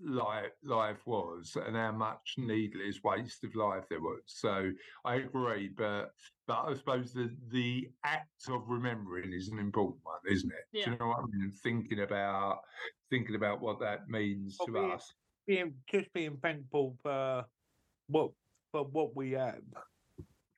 [0.00, 4.22] life life was and how much needless waste of life there was.
[4.26, 4.70] So
[5.04, 6.10] I agree, but
[6.46, 10.64] but I suppose the the act of remembering is an important one, isn't it?
[10.72, 10.90] Do Yeah.
[10.90, 11.50] you know what I mean?
[11.62, 12.60] Thinking about
[13.10, 15.14] thinking about what that means to Well, we- us.
[15.46, 17.44] Being just being thankful for
[18.06, 18.32] what
[18.72, 19.62] for what we have.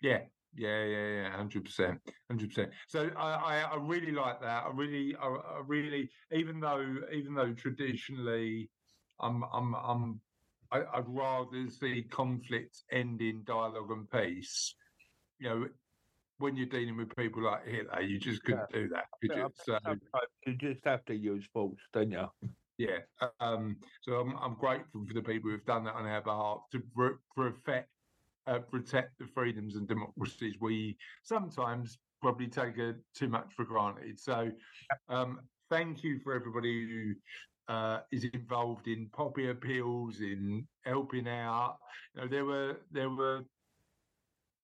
[0.01, 2.73] Yeah, yeah, yeah, yeah, hundred percent, hundred percent.
[2.88, 4.64] So I, I, I really like that.
[4.64, 8.71] I really, I, I really, even though, even though traditionally,
[9.21, 10.21] I'm, I'm, I'm,
[10.73, 14.75] I, I'd rather see conflict end in dialogue and peace.
[15.39, 15.67] You know,
[16.39, 19.05] when you're dealing with people like Hitler, you just couldn't do that.
[19.23, 19.53] Could Yeah, you?
[19.57, 22.27] So you just have to use force, don't you?
[22.79, 22.99] yeah,
[23.41, 26.83] um, so I'm, I'm grateful for the people who've done that on our behalf to
[26.95, 27.89] pr- protect,
[28.47, 34.19] uh, protect the freedoms and democracies we sometimes probably take uh, too much for granted.
[34.19, 34.51] So,
[35.09, 37.15] um, thank you for everybody who
[37.69, 41.79] uh, is involved in poppy appeals, in helping out.
[42.15, 43.45] You know, there were there were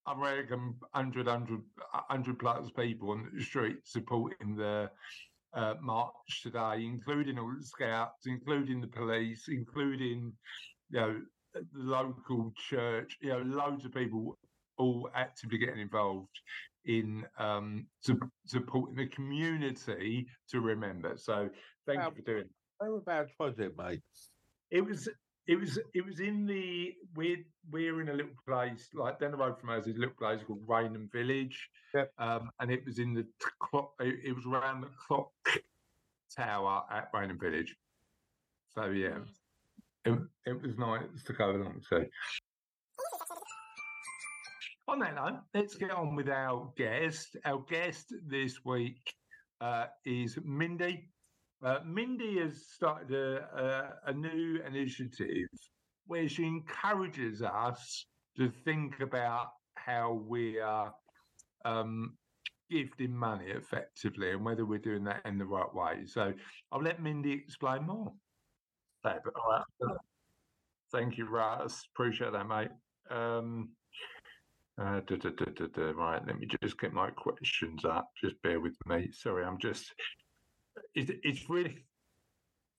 [0.06, 1.62] I reckon 100, 100,
[1.92, 4.90] 100 plus people on the street supporting the
[5.52, 10.36] uh, march today, including all the scouts, including the police, including
[10.90, 13.16] you know the local church.
[13.20, 14.38] You know, loads of people
[14.76, 16.40] all actively getting involved
[16.84, 21.16] in um, su- supporting the community to remember.
[21.16, 21.50] So
[21.86, 22.10] thank Wow.
[22.10, 22.50] you for doing.
[22.82, 24.00] Whereabouts was it, mate?
[24.72, 25.08] It was
[25.46, 29.36] it was it was in the we're we're in a little place like down the
[29.36, 31.68] road from us is a little place called Raynham Village.
[31.94, 32.12] Yep.
[32.18, 33.28] Um, and it was in the t-
[33.60, 33.92] clock.
[34.00, 35.30] It, it was around the clock
[36.36, 37.76] tower at Raynham Village.
[38.74, 39.18] So yeah,
[40.04, 42.06] it, it was nice to go along to.
[44.88, 47.36] On that note, let's get on with our guest.
[47.44, 49.14] Our guest this week
[49.60, 51.08] uh, is Mindy.
[51.64, 55.46] Uh, Mindy has started a, a, a new initiative
[56.06, 60.92] where she encourages us to think about how we are
[61.64, 62.16] um,
[62.70, 66.04] gifting money effectively and whether we're doing that in the right way.
[66.06, 66.32] So
[66.72, 68.12] I'll let Mindy explain more.
[70.90, 71.84] Thank you, Russ.
[71.94, 72.70] Appreciate that, mate.
[73.10, 73.70] Um,
[74.80, 75.94] uh, duh, duh, duh.
[75.94, 78.08] Right, let me just get my questions up.
[78.22, 79.10] Just bear with me.
[79.12, 79.92] Sorry, I'm just.
[80.94, 81.84] It's, it's really,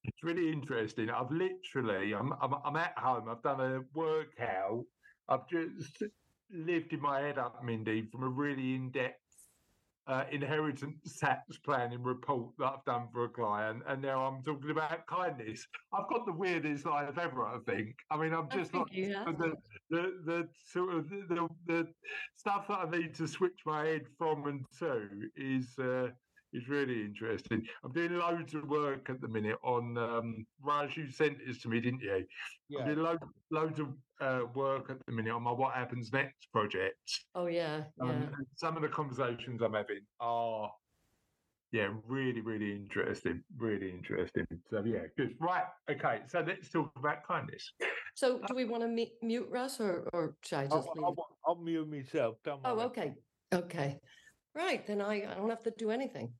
[0.03, 1.09] it's really interesting.
[1.09, 3.29] I've literally, I'm, I'm, I'm at home.
[3.29, 4.85] I've done a workout.
[5.29, 6.03] I've just
[6.51, 9.19] lived in my head up, Mindy, from a really in-depth
[10.05, 14.71] uh, inheritance tax planning report that I've done for a client, and now I'm talking
[14.71, 15.65] about kindness.
[15.93, 17.45] I've got the weirdest life ever.
[17.45, 17.95] I think.
[18.11, 19.53] I mean, I'm just like the,
[19.89, 21.93] the the sort of the, the the
[22.35, 26.09] stuff that I need to switch my head from and to is uh,
[26.53, 27.65] is really interesting.
[27.83, 30.95] I'm doing loads of work at the minute on um, Raj.
[30.97, 32.15] You sent this to me, didn't you?
[32.15, 32.25] I'm
[32.69, 32.85] Yeah.
[32.85, 33.87] doing loads loads of
[34.21, 37.25] uh, work at the minute on my What Happens Next project.
[37.35, 38.29] Oh yeah, Um, yeah.
[38.55, 40.71] some of the conversations I'm having are,
[41.71, 43.43] yeah, really, really interesting.
[43.57, 44.45] Really interesting.
[44.69, 45.35] So, yeah, good.
[45.39, 45.65] Right.
[45.89, 46.21] Okay.
[46.27, 47.71] So, let's talk about kindness.
[48.15, 51.03] So do we want to mute Russ or or should I I'll, just leave?
[51.03, 51.17] I'll, it?
[51.47, 52.37] I'll mute myself.
[52.43, 52.85] Don't Oh, worry.
[52.85, 53.15] okay,
[53.51, 53.99] okay.
[54.55, 56.33] Right, then I, I don't have to do anything.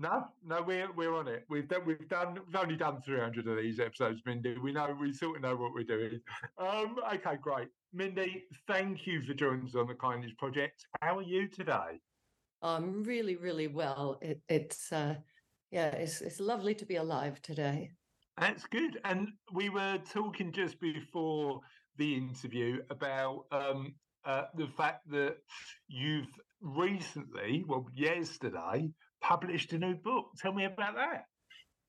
[0.00, 1.44] No, no, we're we're on it.
[1.50, 4.56] We've done we've done we've only done three hundred of these episodes, Mindy.
[4.56, 6.20] We know we sort of know what we're doing.
[6.56, 8.44] Um, okay, great, Mindy.
[8.68, 10.86] Thank you for joining us on the Kindness Project.
[11.02, 12.00] How are you today?
[12.62, 14.18] I'm really, really well.
[14.22, 15.16] It, it's uh,
[15.72, 17.90] yeah, it's it's lovely to be alive today.
[18.38, 19.00] That's good.
[19.04, 21.60] And we were talking just before
[21.96, 25.38] the interview about um, uh, the fact that
[25.88, 26.28] you've
[26.60, 28.90] recently, well, yesterday,
[29.20, 30.26] published a new book.
[30.40, 30.94] Tell me about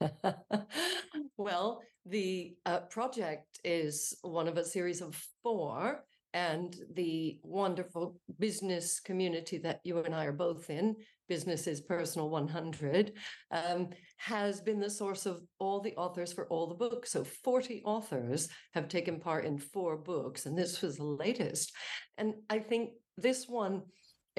[0.01, 0.67] that.
[1.37, 6.03] well, the uh, project is one of a series of four,
[6.33, 10.95] and the wonderful business community that you and I are both in,
[11.27, 13.13] Business is Personal 100,
[13.51, 17.11] um, has been the source of all the authors for all the books.
[17.11, 21.71] So 40 authors have taken part in four books, and this was the latest.
[22.17, 23.83] And I think this one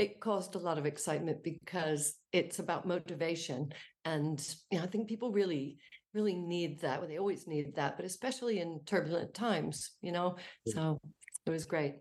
[0.00, 3.70] it caused a lot of excitement because it's about motivation.
[4.06, 5.76] And you know, i think people really
[6.14, 10.36] really need that well, they always need that but especially in turbulent times you know?
[10.66, 10.98] So
[11.46, 11.96] it was great.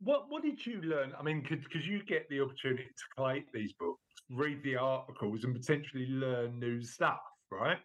[0.00, 1.12] What what did you learn?
[1.18, 5.54] I mean because you get the opportunity to collate these books read the articles and
[5.54, 7.20] potentially learn new stuff
[7.52, 7.78] right?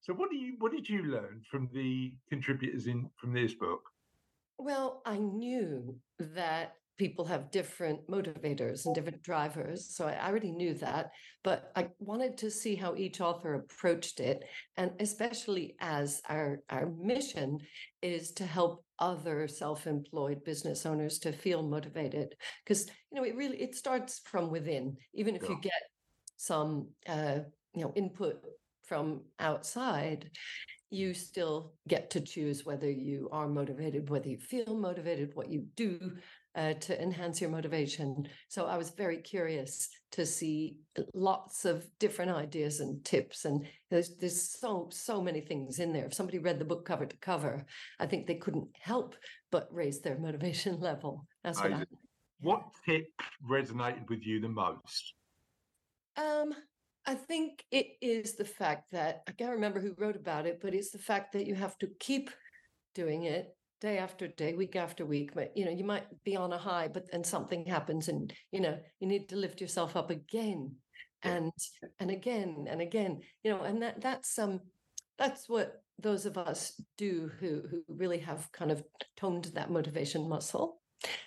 [0.00, 3.82] So what do you what did you learn from the contributors in from this book?
[4.56, 9.94] Well i knew that people have different motivators and different drivers.
[9.94, 11.10] So I already knew that,
[11.44, 14.44] but I wanted to see how each author approached it.
[14.76, 17.58] And especially as our, our mission
[18.02, 22.34] is to help other self-employed business owners to feel motivated.
[22.64, 25.50] Because, you know, it really, it starts from within, even if yeah.
[25.50, 25.82] you get
[26.36, 27.38] some, uh,
[27.74, 28.42] you know, input
[28.84, 30.30] from outside,
[30.90, 35.66] you still get to choose whether you are motivated, whether you feel motivated, what you
[35.76, 36.12] do
[36.58, 38.26] uh, to enhance your motivation.
[38.48, 40.78] So I was very curious to see
[41.14, 46.06] lots of different ideas and tips, and there's there's so so many things in there.
[46.06, 47.64] If somebody read the book cover to cover,
[48.00, 49.14] I think they couldn't help
[49.52, 51.26] but raise their motivation level.
[51.44, 51.84] That's what I.
[52.40, 53.06] What tip
[53.48, 55.14] resonated with you the most?
[56.16, 56.54] Um,
[57.06, 60.74] I think it is the fact that I can't remember who wrote about it, but
[60.74, 62.30] it's the fact that you have to keep
[62.94, 65.32] doing it day after day, week after week.
[65.34, 68.60] But you know, you might be on a high, but then something happens, and you
[68.60, 70.74] know, you need to lift yourself up again
[71.22, 71.52] and
[71.98, 73.20] and again and again.
[73.42, 74.60] You know, and that that's um
[75.18, 78.82] that's what those of us do who who really have kind of
[79.16, 80.80] toned that motivation muscle.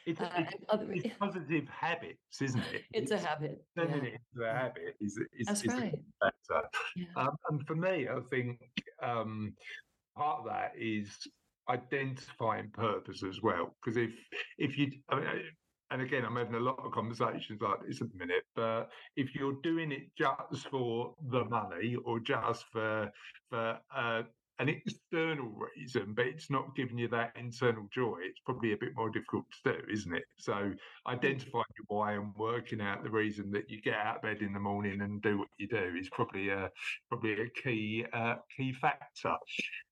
[0.06, 2.84] It's, uh, it's, other, it's positive habits, isn't it?
[2.92, 3.64] It's, it's a habit.
[3.78, 4.10] Turning yeah.
[4.10, 5.96] it into a habit is, is, That's is right.
[6.20, 6.68] better.
[6.98, 7.06] Yeah.
[7.16, 8.60] Um, and for me, I think
[9.02, 9.54] um,
[10.18, 11.08] part of that is
[11.70, 13.76] identifying purpose as well.
[13.84, 14.12] Because if
[14.58, 15.28] if you, I mean,
[15.92, 18.44] and again, I'm having a lot of conversations like this at the minute.
[18.56, 23.12] But if you're doing it just for the money or just for
[23.50, 24.24] for uh,
[24.62, 28.92] an external reason, but it's not giving you that internal joy, it's probably a bit
[28.96, 30.24] more difficult to do, isn't it?
[30.38, 30.72] So
[31.08, 34.54] identifying your why and working out the reason that you get out of bed in
[34.54, 36.70] the morning and do what you do is probably a
[37.10, 39.34] probably a key uh, key factor.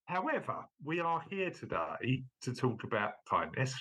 [0.06, 3.74] However, we are here today to talk about kindness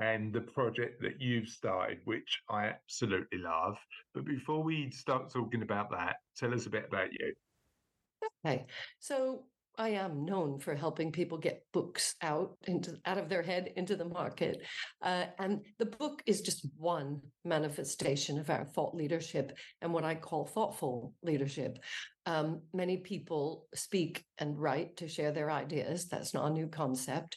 [0.00, 3.76] and the project that you've started, which I absolutely love.
[4.14, 7.34] But before we start talking about that, tell us a bit about you.
[8.44, 8.66] Okay.
[8.98, 9.44] So
[9.78, 13.94] I am known for helping people get books out into out of their head into
[13.94, 14.60] the market,
[15.02, 20.16] uh, and the book is just one manifestation of our thought leadership and what I
[20.16, 21.78] call thoughtful leadership.
[22.26, 26.08] Um, many people speak and write to share their ideas.
[26.08, 27.36] That's not a new concept,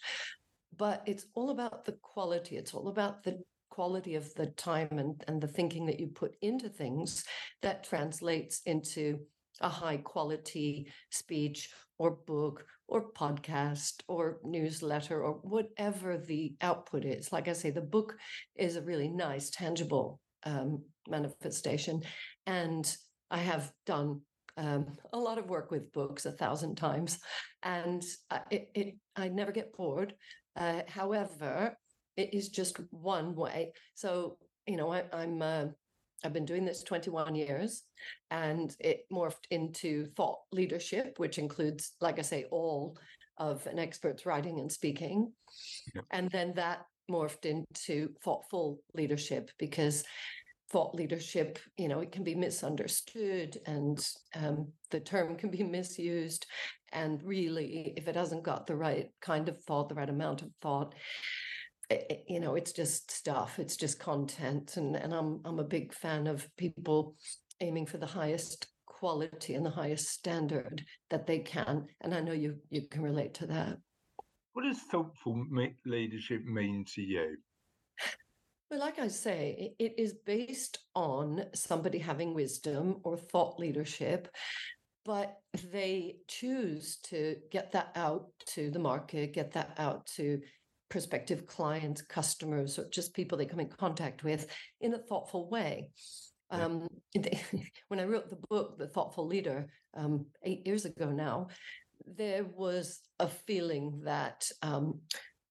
[0.75, 2.57] but it's all about the quality.
[2.57, 6.35] It's all about the quality of the time and, and the thinking that you put
[6.41, 7.23] into things
[7.61, 9.19] that translates into
[9.61, 17.31] a high quality speech or book or podcast or newsletter or whatever the output is.
[17.31, 18.15] Like I say, the book
[18.55, 22.01] is a really nice, tangible um, manifestation.
[22.45, 22.93] And
[23.29, 24.21] I have done
[24.57, 27.19] um, a lot of work with books a thousand times,
[27.63, 28.03] and
[28.49, 30.13] it, it, I never get bored.
[30.55, 31.77] Uh, however,
[32.17, 33.71] it is just one way.
[33.95, 34.37] So,
[34.67, 35.41] you know, I, am
[36.23, 37.83] I've been doing this 21 years
[38.29, 42.97] and it morphed into thought leadership, which includes, like I say, all
[43.37, 45.31] of an expert's writing and speaking.
[46.11, 50.03] And then that morphed into thoughtful leadership because
[50.69, 56.45] thought leadership, you know, it can be misunderstood and um, the term can be misused.
[56.93, 60.49] And really, if it hasn't got the right kind of thought, the right amount of
[60.61, 60.93] thought,
[62.27, 63.59] you know, it's just stuff.
[63.59, 67.15] It's just content, and and I'm I'm a big fan of people
[67.59, 71.87] aiming for the highest quality and the highest standard that they can.
[72.01, 73.77] And I know you you can relate to that.
[74.53, 75.45] What does thoughtful
[75.85, 77.37] leadership mean to you?
[78.69, 84.29] Well, like I say, it is based on somebody having wisdom or thought leadership,
[85.03, 85.37] but
[85.71, 90.41] they choose to get that out to the market, get that out to
[90.91, 94.45] prospective clients, customers, or just people they come in contact with
[94.81, 95.89] in a thoughtful way.
[96.51, 96.65] Yeah.
[96.65, 96.87] Um,
[97.87, 101.47] when I wrote the book, The Thoughtful Leader, um, eight years ago now,
[102.05, 104.99] there was a feeling that um,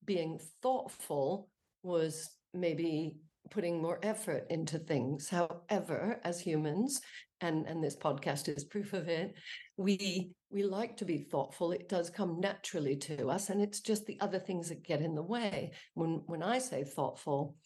[0.05, 1.49] being thoughtful
[1.83, 3.17] was maybe
[3.51, 5.29] putting more effort into things.
[5.29, 7.01] However, as humans,
[7.41, 9.35] and and this podcast is proof of it,
[9.77, 11.73] we we like to be thoughtful.
[11.73, 15.15] It does come naturally to us, and it's just the other things that get in
[15.15, 15.73] the way.
[15.95, 17.57] When when I say thoughtful,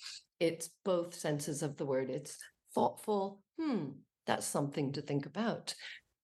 [0.41, 2.11] it's both senses of the word.
[2.11, 2.39] It's
[2.75, 3.41] thoughtful.
[3.61, 3.91] Hmm,
[4.27, 5.75] that's something to think about,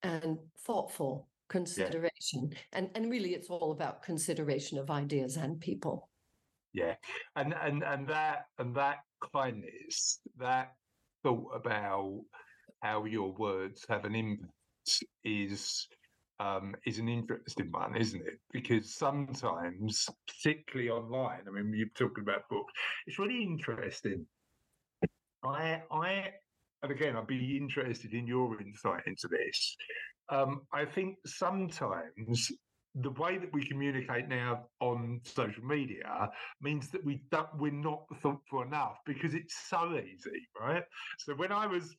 [0.03, 2.51] and thoughtful consideration.
[2.73, 6.09] And and really, it's all about consideration of ideas and people.
[6.73, 6.95] Yeah,
[7.35, 8.99] and and and that and that
[9.33, 10.73] kindness, that
[11.23, 12.23] thought about
[12.83, 14.53] how your words have an impact
[15.25, 15.87] is
[16.39, 18.41] um, is an interesting one, isn't it?
[18.51, 22.73] Because sometimes, particularly online, I mean, you're talking about books.
[23.07, 24.27] It's really interesting.
[25.45, 26.31] I I
[26.83, 29.77] and again, I'd be interested in your insight into this.
[30.31, 32.51] Um, I think sometimes
[32.95, 36.31] the way that we communicate now on social media
[36.61, 40.83] means that we don't, we're not thoughtful enough because it's so easy, right?
[41.19, 41.95] So when I was,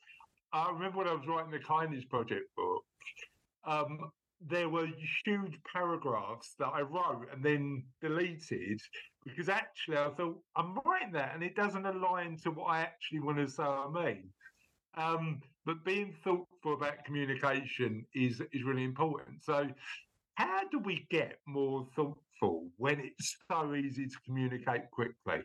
[0.54, 2.84] I remember when I was writing the Kindness Project book,
[3.66, 4.12] um,
[4.46, 4.88] there were
[5.26, 8.82] huge paragraphs that I wrote and then deleted
[9.24, 13.20] because actually I thought I'm writing that and it doesn't align to what I actually
[13.20, 13.64] want to say.
[13.64, 14.30] I mean,
[14.98, 19.44] um, but being thoughtful about communication is is really important.
[19.44, 19.68] So
[20.36, 25.42] how do we get more thoughtful when it's so easy to communicate quickly?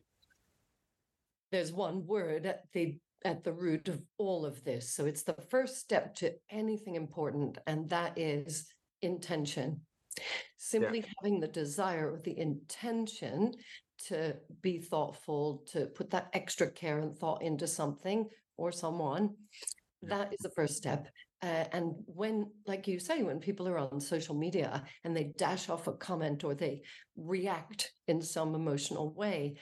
[1.53, 5.37] there's one word at the at the root of all of this so it's the
[5.49, 8.66] first step to anything important and that is
[9.01, 9.80] intention
[10.59, 13.53] simply having the desire or the intention
[14.07, 19.30] to be thoughtful to put that extra care and thought into something or someone
[20.03, 20.16] Yeah.
[20.18, 21.07] that is the first step
[21.43, 25.68] uh, and when like you say when people are on social media and they dash
[25.68, 26.82] off a comment or they
[27.16, 29.57] react in some emotional way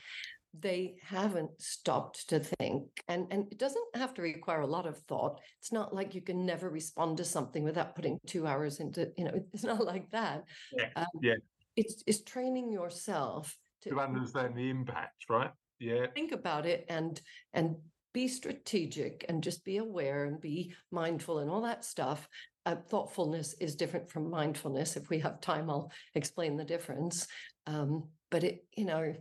[0.61, 2.85] they haven't stopped to think.
[3.09, 5.41] And and it doesn't have to require a lot of thought.
[5.61, 9.25] It's not like you can never respond to something without putting two hours into you
[9.25, 10.45] know it's not like that.
[10.77, 11.35] Yeah, um, yeah.
[11.77, 15.51] it's it's training yourself to To understand the impact, right?
[15.81, 17.20] Yeah, think about it and
[17.53, 17.77] and
[18.15, 22.27] be strategic and just be aware and be mindful and all that stuff.
[22.65, 24.97] Uh, thoughtfulness is different from mindfulness.
[24.97, 27.27] If we have time i'll explain the difference.
[27.67, 29.15] Um, but it you know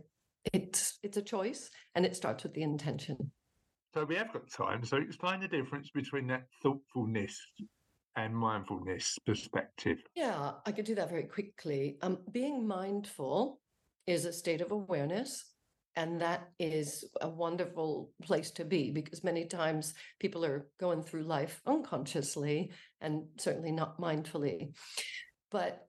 [0.52, 3.30] it's it's a choice and it starts with the intention.
[3.92, 4.84] So we have got time.
[4.84, 7.38] So explain the difference between that thoughtfulness
[8.16, 9.98] and mindfulness perspective.
[10.14, 11.98] yeah i could do that very quickly.
[12.00, 13.60] Um, being mindful
[14.06, 15.44] is a state of awareness
[15.96, 21.22] and that is a wonderful place to be because many times people are going through
[21.22, 24.74] life unconsciously and certainly not mindfully.
[25.50, 25.86] But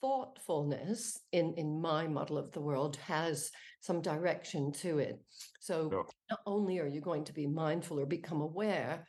[0.00, 5.20] thoughtfulness in in my model of the world has some direction to it.
[5.60, 9.06] So not only are you going to be mindful or become aware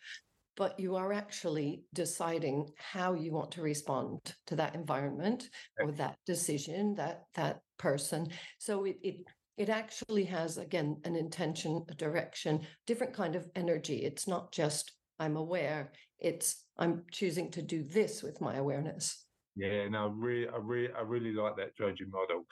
[0.55, 6.17] but you are actually deciding how you want to respond to that environment or that
[6.25, 8.27] decision that that person.
[8.59, 9.15] So it it
[9.57, 14.93] it actually has again an intention a direction different kind of energy it's not just
[15.19, 19.25] i'm aware it's i'm choosing to do this with my awareness
[19.55, 22.45] Yeah, no, I really, I really, I really like that judging model.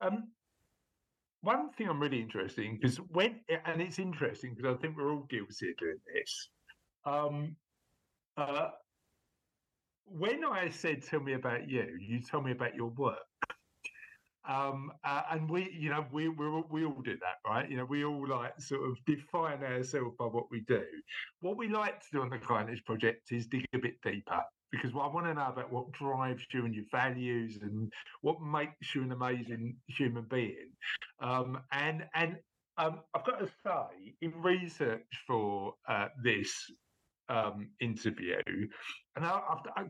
[0.00, 0.28] Um,
[1.42, 5.12] one thing I'm really interested in because when, and it's interesting because I think we're
[5.12, 6.48] all guilty of doing this.
[7.04, 7.56] Um,
[8.36, 8.68] uh,
[10.04, 13.18] when I said, "Tell me about you," you tell me about your work.
[14.48, 17.70] Um, uh, and we, you know, we we we all do that, right?
[17.70, 20.84] You know, we all like sort of define ourselves by what we do.
[21.40, 24.92] What we like to do on the Kindness Project is dig a bit deeper because
[24.92, 28.94] what I want to know about what drives you and your values and what makes
[28.94, 30.72] you an amazing human being.
[31.20, 32.36] Um, and and
[32.78, 36.50] um, I've got to say, in research for uh, this
[37.28, 38.36] um, interview,
[39.16, 39.26] and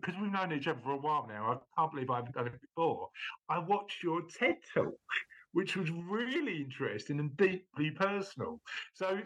[0.01, 2.47] because we've known each other for a while now, I can't believe I haven't done
[2.49, 3.09] it before.
[3.49, 4.95] I watched your TED talk,
[5.53, 8.61] which was really interesting and deeply personal.
[8.95, 9.21] So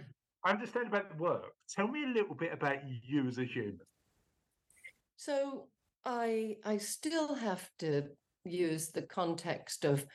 [0.44, 1.52] I understand about the work.
[1.68, 3.80] Tell me a little bit about you as a human.
[5.16, 5.68] So
[6.04, 8.04] I I still have to
[8.44, 10.06] use the context of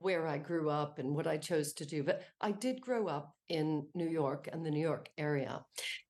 [0.00, 2.02] where I grew up and what I chose to do.
[2.02, 5.64] But I did grow up in New York and the New York area.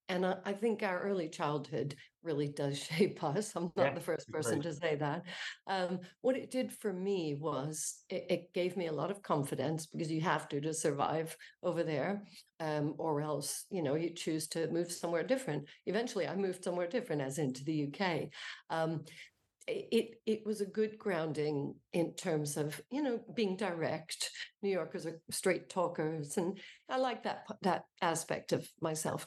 [0.08, 3.52] And I, I think our early childhood really does shape us.
[3.54, 5.24] I'm not Yeah, the first person to say that.
[5.66, 9.86] Um, what it did for me was it, it gave me a lot of confidence
[9.86, 12.22] because you have to to survive over there,
[12.60, 15.68] um, or else you know you choose to move somewhere different.
[15.86, 18.30] Eventually, I moved somewhere different, as into the UK.
[18.70, 19.04] Um,
[19.68, 24.30] it it was a good grounding in terms of you know being direct.
[24.62, 29.26] New Yorkers are straight talkers, and I like that that aspect of myself.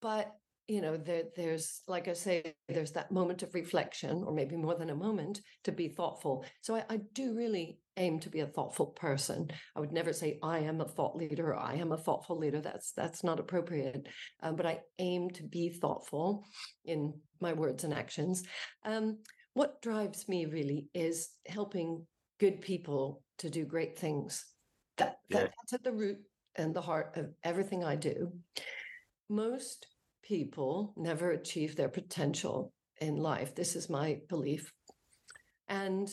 [0.00, 0.32] But
[0.68, 4.76] you know, there there's like I say, there's that moment of reflection, or maybe more
[4.76, 6.44] than a moment, to be thoughtful.
[6.60, 9.50] So I, I do really aim to be a thoughtful person.
[9.74, 12.60] I would never say I am a thought leader or I am a thoughtful leader.
[12.60, 14.06] That's that's not appropriate.
[14.44, 16.46] Um, but I aim to be thoughtful
[16.84, 18.44] in my words and actions.
[18.84, 19.18] Um,
[19.54, 22.06] what drives me really is helping
[22.38, 24.46] good people to do great things.
[24.98, 25.40] That, Yeah.
[25.40, 26.18] that that's at the root
[26.54, 28.32] and the heart of everything I do.
[29.28, 29.86] Most
[30.30, 33.52] people never achieve their potential in life.
[33.52, 34.72] This is my belief.
[35.66, 36.08] And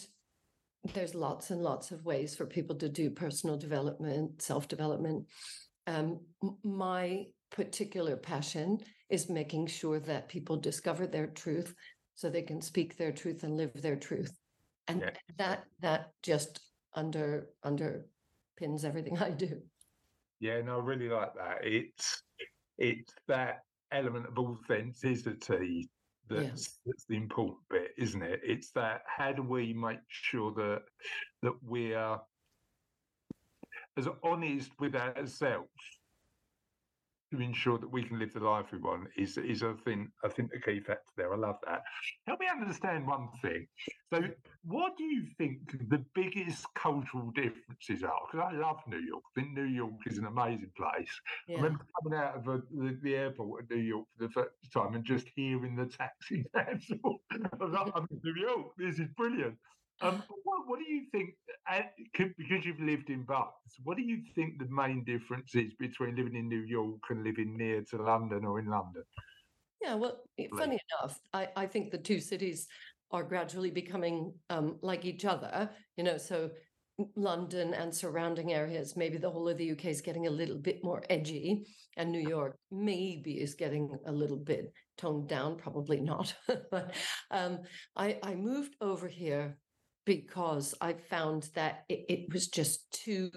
[0.95, 5.27] there's lots and lots of ways for people to do personal development, self development.
[5.85, 6.21] Um,
[6.63, 11.75] my particular passion is making sure that people discover their truth
[12.15, 14.35] so they can speak their truth and live their truth.
[14.87, 15.11] And Yeah.
[15.37, 16.59] that that just
[16.95, 19.61] under underpins everything I do.
[20.39, 21.59] Yeah, no, I really like that.
[21.63, 22.23] It's
[22.79, 23.59] it's that
[23.91, 25.89] element of authenticity
[26.29, 28.41] that's that's the important bit, isn't it?
[28.43, 30.81] It's that how do we make sure that
[31.41, 32.21] that we are
[33.97, 35.69] as honest with ourselves
[37.31, 40.29] to ensure that we can live the life we want is is I think I
[40.29, 41.33] think the key factor there.
[41.33, 41.83] I love that.
[42.25, 43.67] Help me understand one thing.
[44.13, 44.21] So,
[44.63, 45.59] what do you think
[45.89, 48.21] the biggest cultural differences are?
[48.31, 49.23] Because I love New York.
[49.35, 51.09] I think New York is an amazing place.
[51.49, 51.57] I Yeah.
[51.57, 54.93] remember coming out of a, the, the airport at New York for the first time
[54.95, 56.89] and just hearing the taxi cabs.
[57.03, 58.67] I was like, I'm in New York.
[58.77, 59.57] This is brilliant.
[60.01, 61.33] Um, what, what do you think?
[61.69, 61.81] uh,
[62.13, 63.47] Because you've lived in both,
[63.83, 67.57] what do you think the main difference is between living in New York and living
[67.57, 69.03] near to London or in London?
[69.81, 70.21] Yeah, well,
[70.55, 72.67] funny enough, I, I think the two cities
[73.11, 75.69] are gradually becoming um, like each other.
[75.95, 76.51] You know, so
[77.15, 80.83] London and surrounding areas, maybe the whole of the UK is getting a little bit
[80.83, 85.57] more edgy, and New York maybe is getting a little bit toned down.
[85.57, 86.33] Probably not,
[86.71, 86.95] but
[87.29, 87.59] um,
[87.95, 89.57] I, I moved over here
[90.07, 93.29] because I found that it, it was just too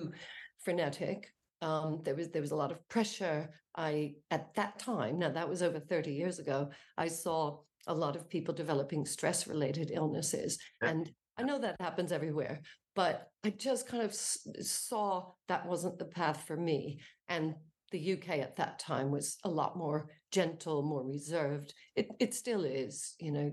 [0.60, 1.34] frenetic.
[1.60, 3.50] Um, there was there was a lot of pressure.
[3.76, 7.58] I at that time, now that was over 30 years ago, I saw
[7.88, 10.58] a lot of people developing stress related illnesses.
[10.80, 12.60] And I know that happens everywhere,
[12.94, 17.00] but I just kind of s- saw that wasn't the path for me.
[17.28, 17.56] And
[17.90, 21.74] the UK at that time was a lot more gentle, more reserved.
[21.96, 23.50] It it still is, you know,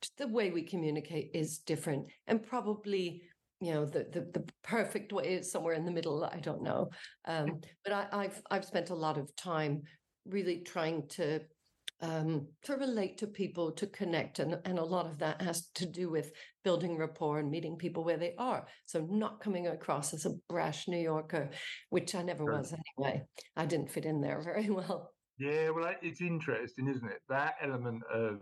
[0.00, 3.22] just the way we communicate is different and probably
[3.60, 6.88] you know the, the the perfect way is somewhere in the middle i don't know
[7.24, 9.82] um but I, i've i've spent a lot of time
[10.26, 11.40] really trying to
[12.00, 15.84] um to relate to people to connect and and a lot of that has to
[15.84, 16.30] do with
[16.62, 18.66] building rapport and meeting people where they are.
[18.86, 21.50] So not coming across as a brash new yorker
[21.90, 23.22] which i never was anyway.
[23.56, 25.12] I didn't fit in there very well.
[25.38, 27.20] Yeah, well, it's interesting, isn't it?
[27.28, 28.40] That element of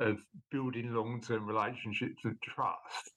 [0.00, 0.16] of
[0.50, 3.12] building long term relationships and trust,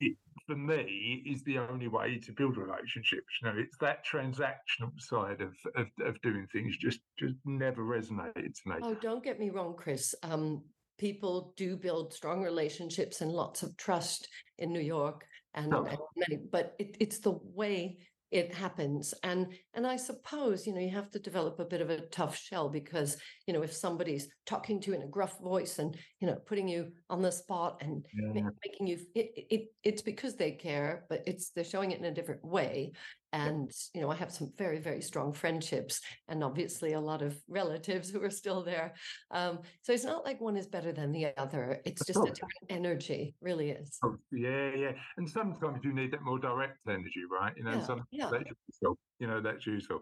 [0.00, 0.16] it,
[0.46, 3.26] for me, is the only way to build relationships.
[3.42, 8.54] You know, it's that transactional side of of, of doing things just just never resonated
[8.62, 8.76] to me.
[8.82, 10.14] Oh, don't get me wrong, Chris.
[10.22, 10.62] Um,
[10.98, 14.28] people do build strong relationships and lots of trust
[14.58, 15.24] in New York
[15.54, 15.84] and, Oh.
[15.84, 17.98] and many, but it, it's the way
[18.30, 19.14] it happens.
[19.22, 22.36] And and I suppose, you know, you have to develop a bit of a tough
[22.36, 23.16] shell because,
[23.46, 26.66] you know, if somebody's talking to you in a gruff voice and, you know, putting
[26.68, 28.48] you on the spot and Yeah.
[28.64, 32.04] making you it, it it- it's because they care, but it's they're showing it in
[32.06, 32.92] a different way.
[33.32, 37.38] And you know, I have some very, very strong friendships and obviously a lot of
[37.48, 38.94] relatives who are still there.
[39.30, 41.80] Um, so it's not like one is better than the other.
[41.84, 43.98] It's just a different energy, really is.
[44.02, 44.92] Oh, yeah, yeah.
[45.18, 47.54] And sometimes you need that more direct energy, right?
[47.56, 48.30] You know, Yeah, some yeah.
[48.30, 48.98] that's useful.
[49.18, 50.00] You know, that's useful.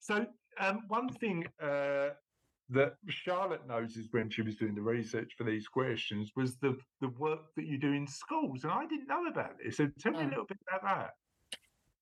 [0.00, 0.26] So,
[0.60, 2.10] um, one thing uh,
[2.70, 7.08] that Charlotte noticed when she was doing the research for these questions was the the
[7.10, 9.76] work that you do in schools, and I didn't know about this.
[9.76, 10.28] So, tell me a Oh.
[10.28, 11.10] little bit about that.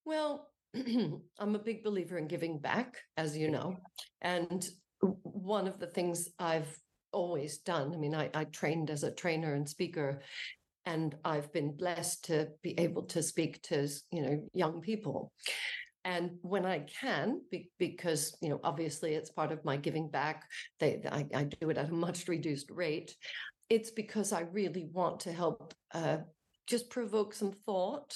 [0.05, 3.77] Well, I'm a big believer in giving back, as you know.
[4.23, 4.67] And
[5.01, 6.75] one of the things I've
[7.13, 10.23] always done, I mean, I, I trained as a trainer and speaker,
[10.87, 15.33] and I've been blessed to be able to speak to, you know, young people.
[16.05, 20.45] And when I can, be, because you know, obviously it's part of my giving back.
[20.81, 23.17] They, I, I do it at a much reduced rate.
[23.71, 26.19] It's because I really want to help, uh,
[26.67, 28.15] just provoke some thought,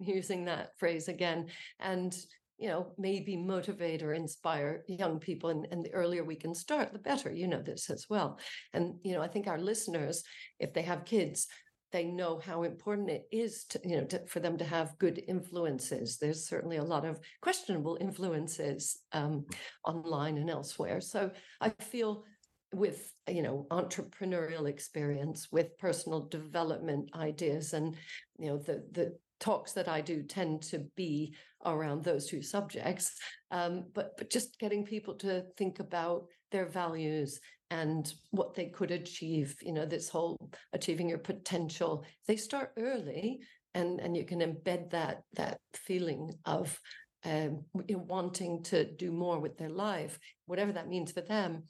[0.00, 1.46] using that phrase again,
[1.80, 2.14] and
[2.58, 5.50] you know, maybe motivate or inspire young people.
[5.50, 7.32] And, and the earlier we can start, the better.
[7.32, 8.38] You know this as well.
[8.72, 10.22] And you know, I think our listeners,
[10.60, 11.48] if they have kids,
[11.94, 15.22] they know how important it is to you know to, for them to have good
[15.28, 16.18] influences.
[16.18, 19.46] There's certainly a lot of questionable influences um,
[19.86, 21.00] online and elsewhere.
[21.00, 21.30] So
[21.60, 22.24] i feel
[22.72, 27.94] with you know entrepreneurial experience with personal development ideas and
[28.40, 31.34] you know the the talks that i do tend to be
[31.64, 33.12] around those two subjects.
[33.50, 37.40] Um, but but just getting people to think about their values
[37.70, 40.36] and what they could achieve you know this whole
[40.72, 42.04] achieving your potential.
[42.26, 43.40] They start early
[43.74, 46.78] and and you can embed that that feeling of
[47.24, 51.64] um, wanting to do more with their life whatever that means for them.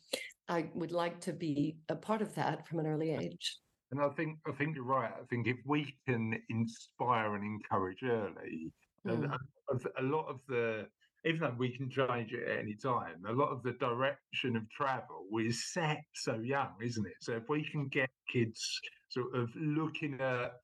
[0.49, 3.59] I would like to be a part of that from an early age.
[3.91, 5.13] And i think i think you're right.
[5.13, 8.73] I think if we can inspire and encourage early
[9.07, 9.37] mm.
[9.71, 10.87] a, a lot of the
[11.25, 14.69] even though we can change it at any time, a lot of the direction of
[14.71, 17.17] travel is set so young, isn't it?
[17.21, 20.55] So if we can get kids sort of looking at,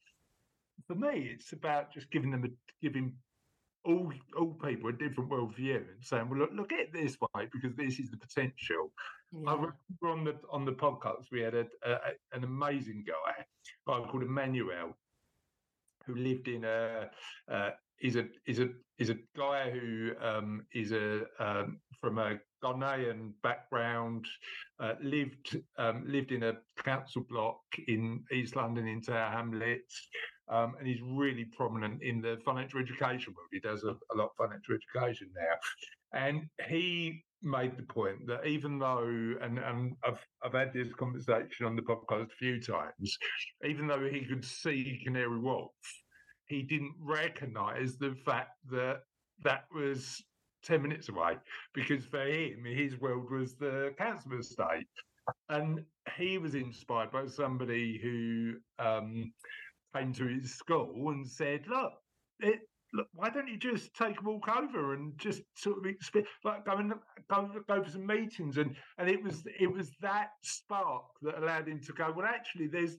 [0.87, 2.49] for me, it's about just giving them a
[2.83, 3.13] giving
[3.85, 7.75] all all people a different worldview and saying, well, look, look at this way because
[7.77, 8.93] this is the potential.
[9.33, 9.51] Yeah.
[9.51, 11.97] I remember on the on the podcast we had a, a,
[12.33, 14.97] an amazing guy, a guy called Emmanuel,
[16.05, 17.09] who lived in a,
[17.49, 22.39] a is a is a is a guy who um, is a um, from a
[22.63, 24.27] Ghanaian background,
[24.79, 30.09] uh, lived um, lived in a council block in East London in Tower Hamlets,
[30.51, 33.49] um, and he's really prominent in the financial education world.
[33.53, 38.47] He does a, a lot of financial education now, and he made the point that
[38.47, 43.17] even though, and, and I've I've had this conversation on the podcast a few times,
[43.67, 45.71] even though he could see Canary Wharf
[46.51, 49.03] he didn't recognize the fact that
[49.43, 50.23] that was
[50.65, 51.37] 10 minutes away
[51.73, 54.87] because for him, his world was the council estate.
[55.49, 55.85] And
[56.17, 59.33] he was inspired by somebody who um,
[59.95, 61.93] came to his school and said, Look,
[62.41, 62.61] it,
[62.93, 66.65] look, why don't you just take a walk over and just sort of exp- like
[66.65, 66.95] go and
[67.31, 71.69] go, go for some meetings and and it was it was that spark that allowed
[71.69, 72.97] him to go well actually there's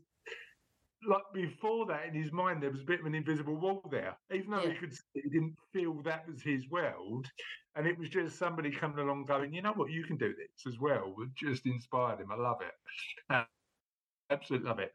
[1.07, 4.15] like before that in his mind there was a bit of an invisible wall there.
[4.33, 4.71] Even though yeah.
[4.71, 7.27] he could see, he didn't feel that was his world
[7.75, 9.91] and it was just somebody coming along going you know what?
[9.91, 12.31] You can do this as well it just inspired him.
[12.31, 12.73] I love it.
[13.29, 13.43] Uh,
[14.29, 14.93] absolutely love it.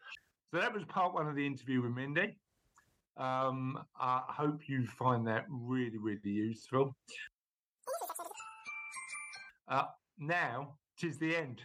[0.51, 2.37] So that was part one of the interview with mindy.
[3.17, 6.95] Um, i hope you find that really really useful.
[9.69, 9.85] Uh,
[10.19, 11.63] now tis the end.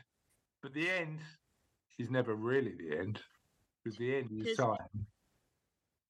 [0.61, 1.19] But the end
[1.99, 3.19] is never really the end
[3.83, 4.77] because the end is time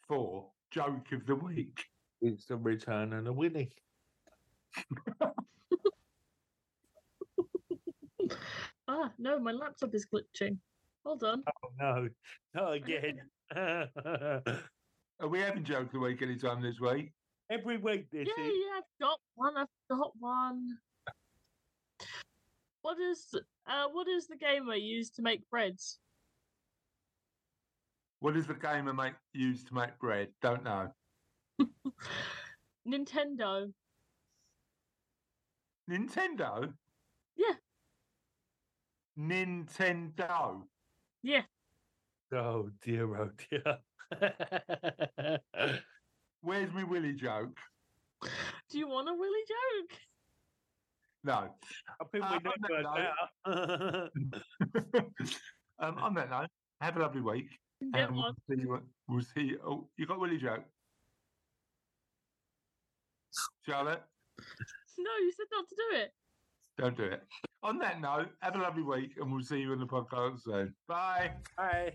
[0.08, 1.86] for joke of the week.
[2.22, 3.70] It's the return and a winning.
[8.88, 10.58] ah, no, my laptop is glitching.
[11.06, 11.44] Hold on.
[11.48, 12.10] Oh no,
[12.54, 13.22] not again.
[13.56, 17.12] Are we having joke of the week anytime this week?
[17.50, 18.52] Every week this yeah, is.
[18.54, 19.58] Yeah, I've got one.
[19.58, 20.78] I've got one.
[22.82, 23.34] What is
[23.68, 26.00] uh what is the game I use to make breads?
[28.22, 30.30] What does the gamer make use to make bread?
[30.44, 30.90] Don't know.
[32.88, 33.74] Nintendo.
[35.90, 36.72] Nintendo?
[37.36, 37.56] Yeah.
[39.20, 40.62] Nintendo.
[41.24, 41.42] Yeah.
[42.32, 43.80] Oh dear, oh dear.
[46.42, 47.58] Where's my Willy joke?
[48.70, 49.98] Do you want a Willy joke?
[51.24, 51.56] No.
[52.00, 52.52] I think we know
[53.46, 54.12] that
[55.80, 56.50] um, on that note,
[56.82, 57.48] have a lovely week.
[57.94, 58.34] Get um, one.
[58.48, 59.56] We'll see, what, we'll see.
[59.66, 60.58] Oh, you got Willie Joe?
[63.66, 64.02] Charlotte?
[64.98, 66.14] No, you said not to do it.
[66.78, 67.24] Don't do it.
[67.64, 70.74] On that note, have a lovely week and we'll see you in the podcast soon.
[70.88, 71.32] Bye.
[71.58, 71.94] Bye.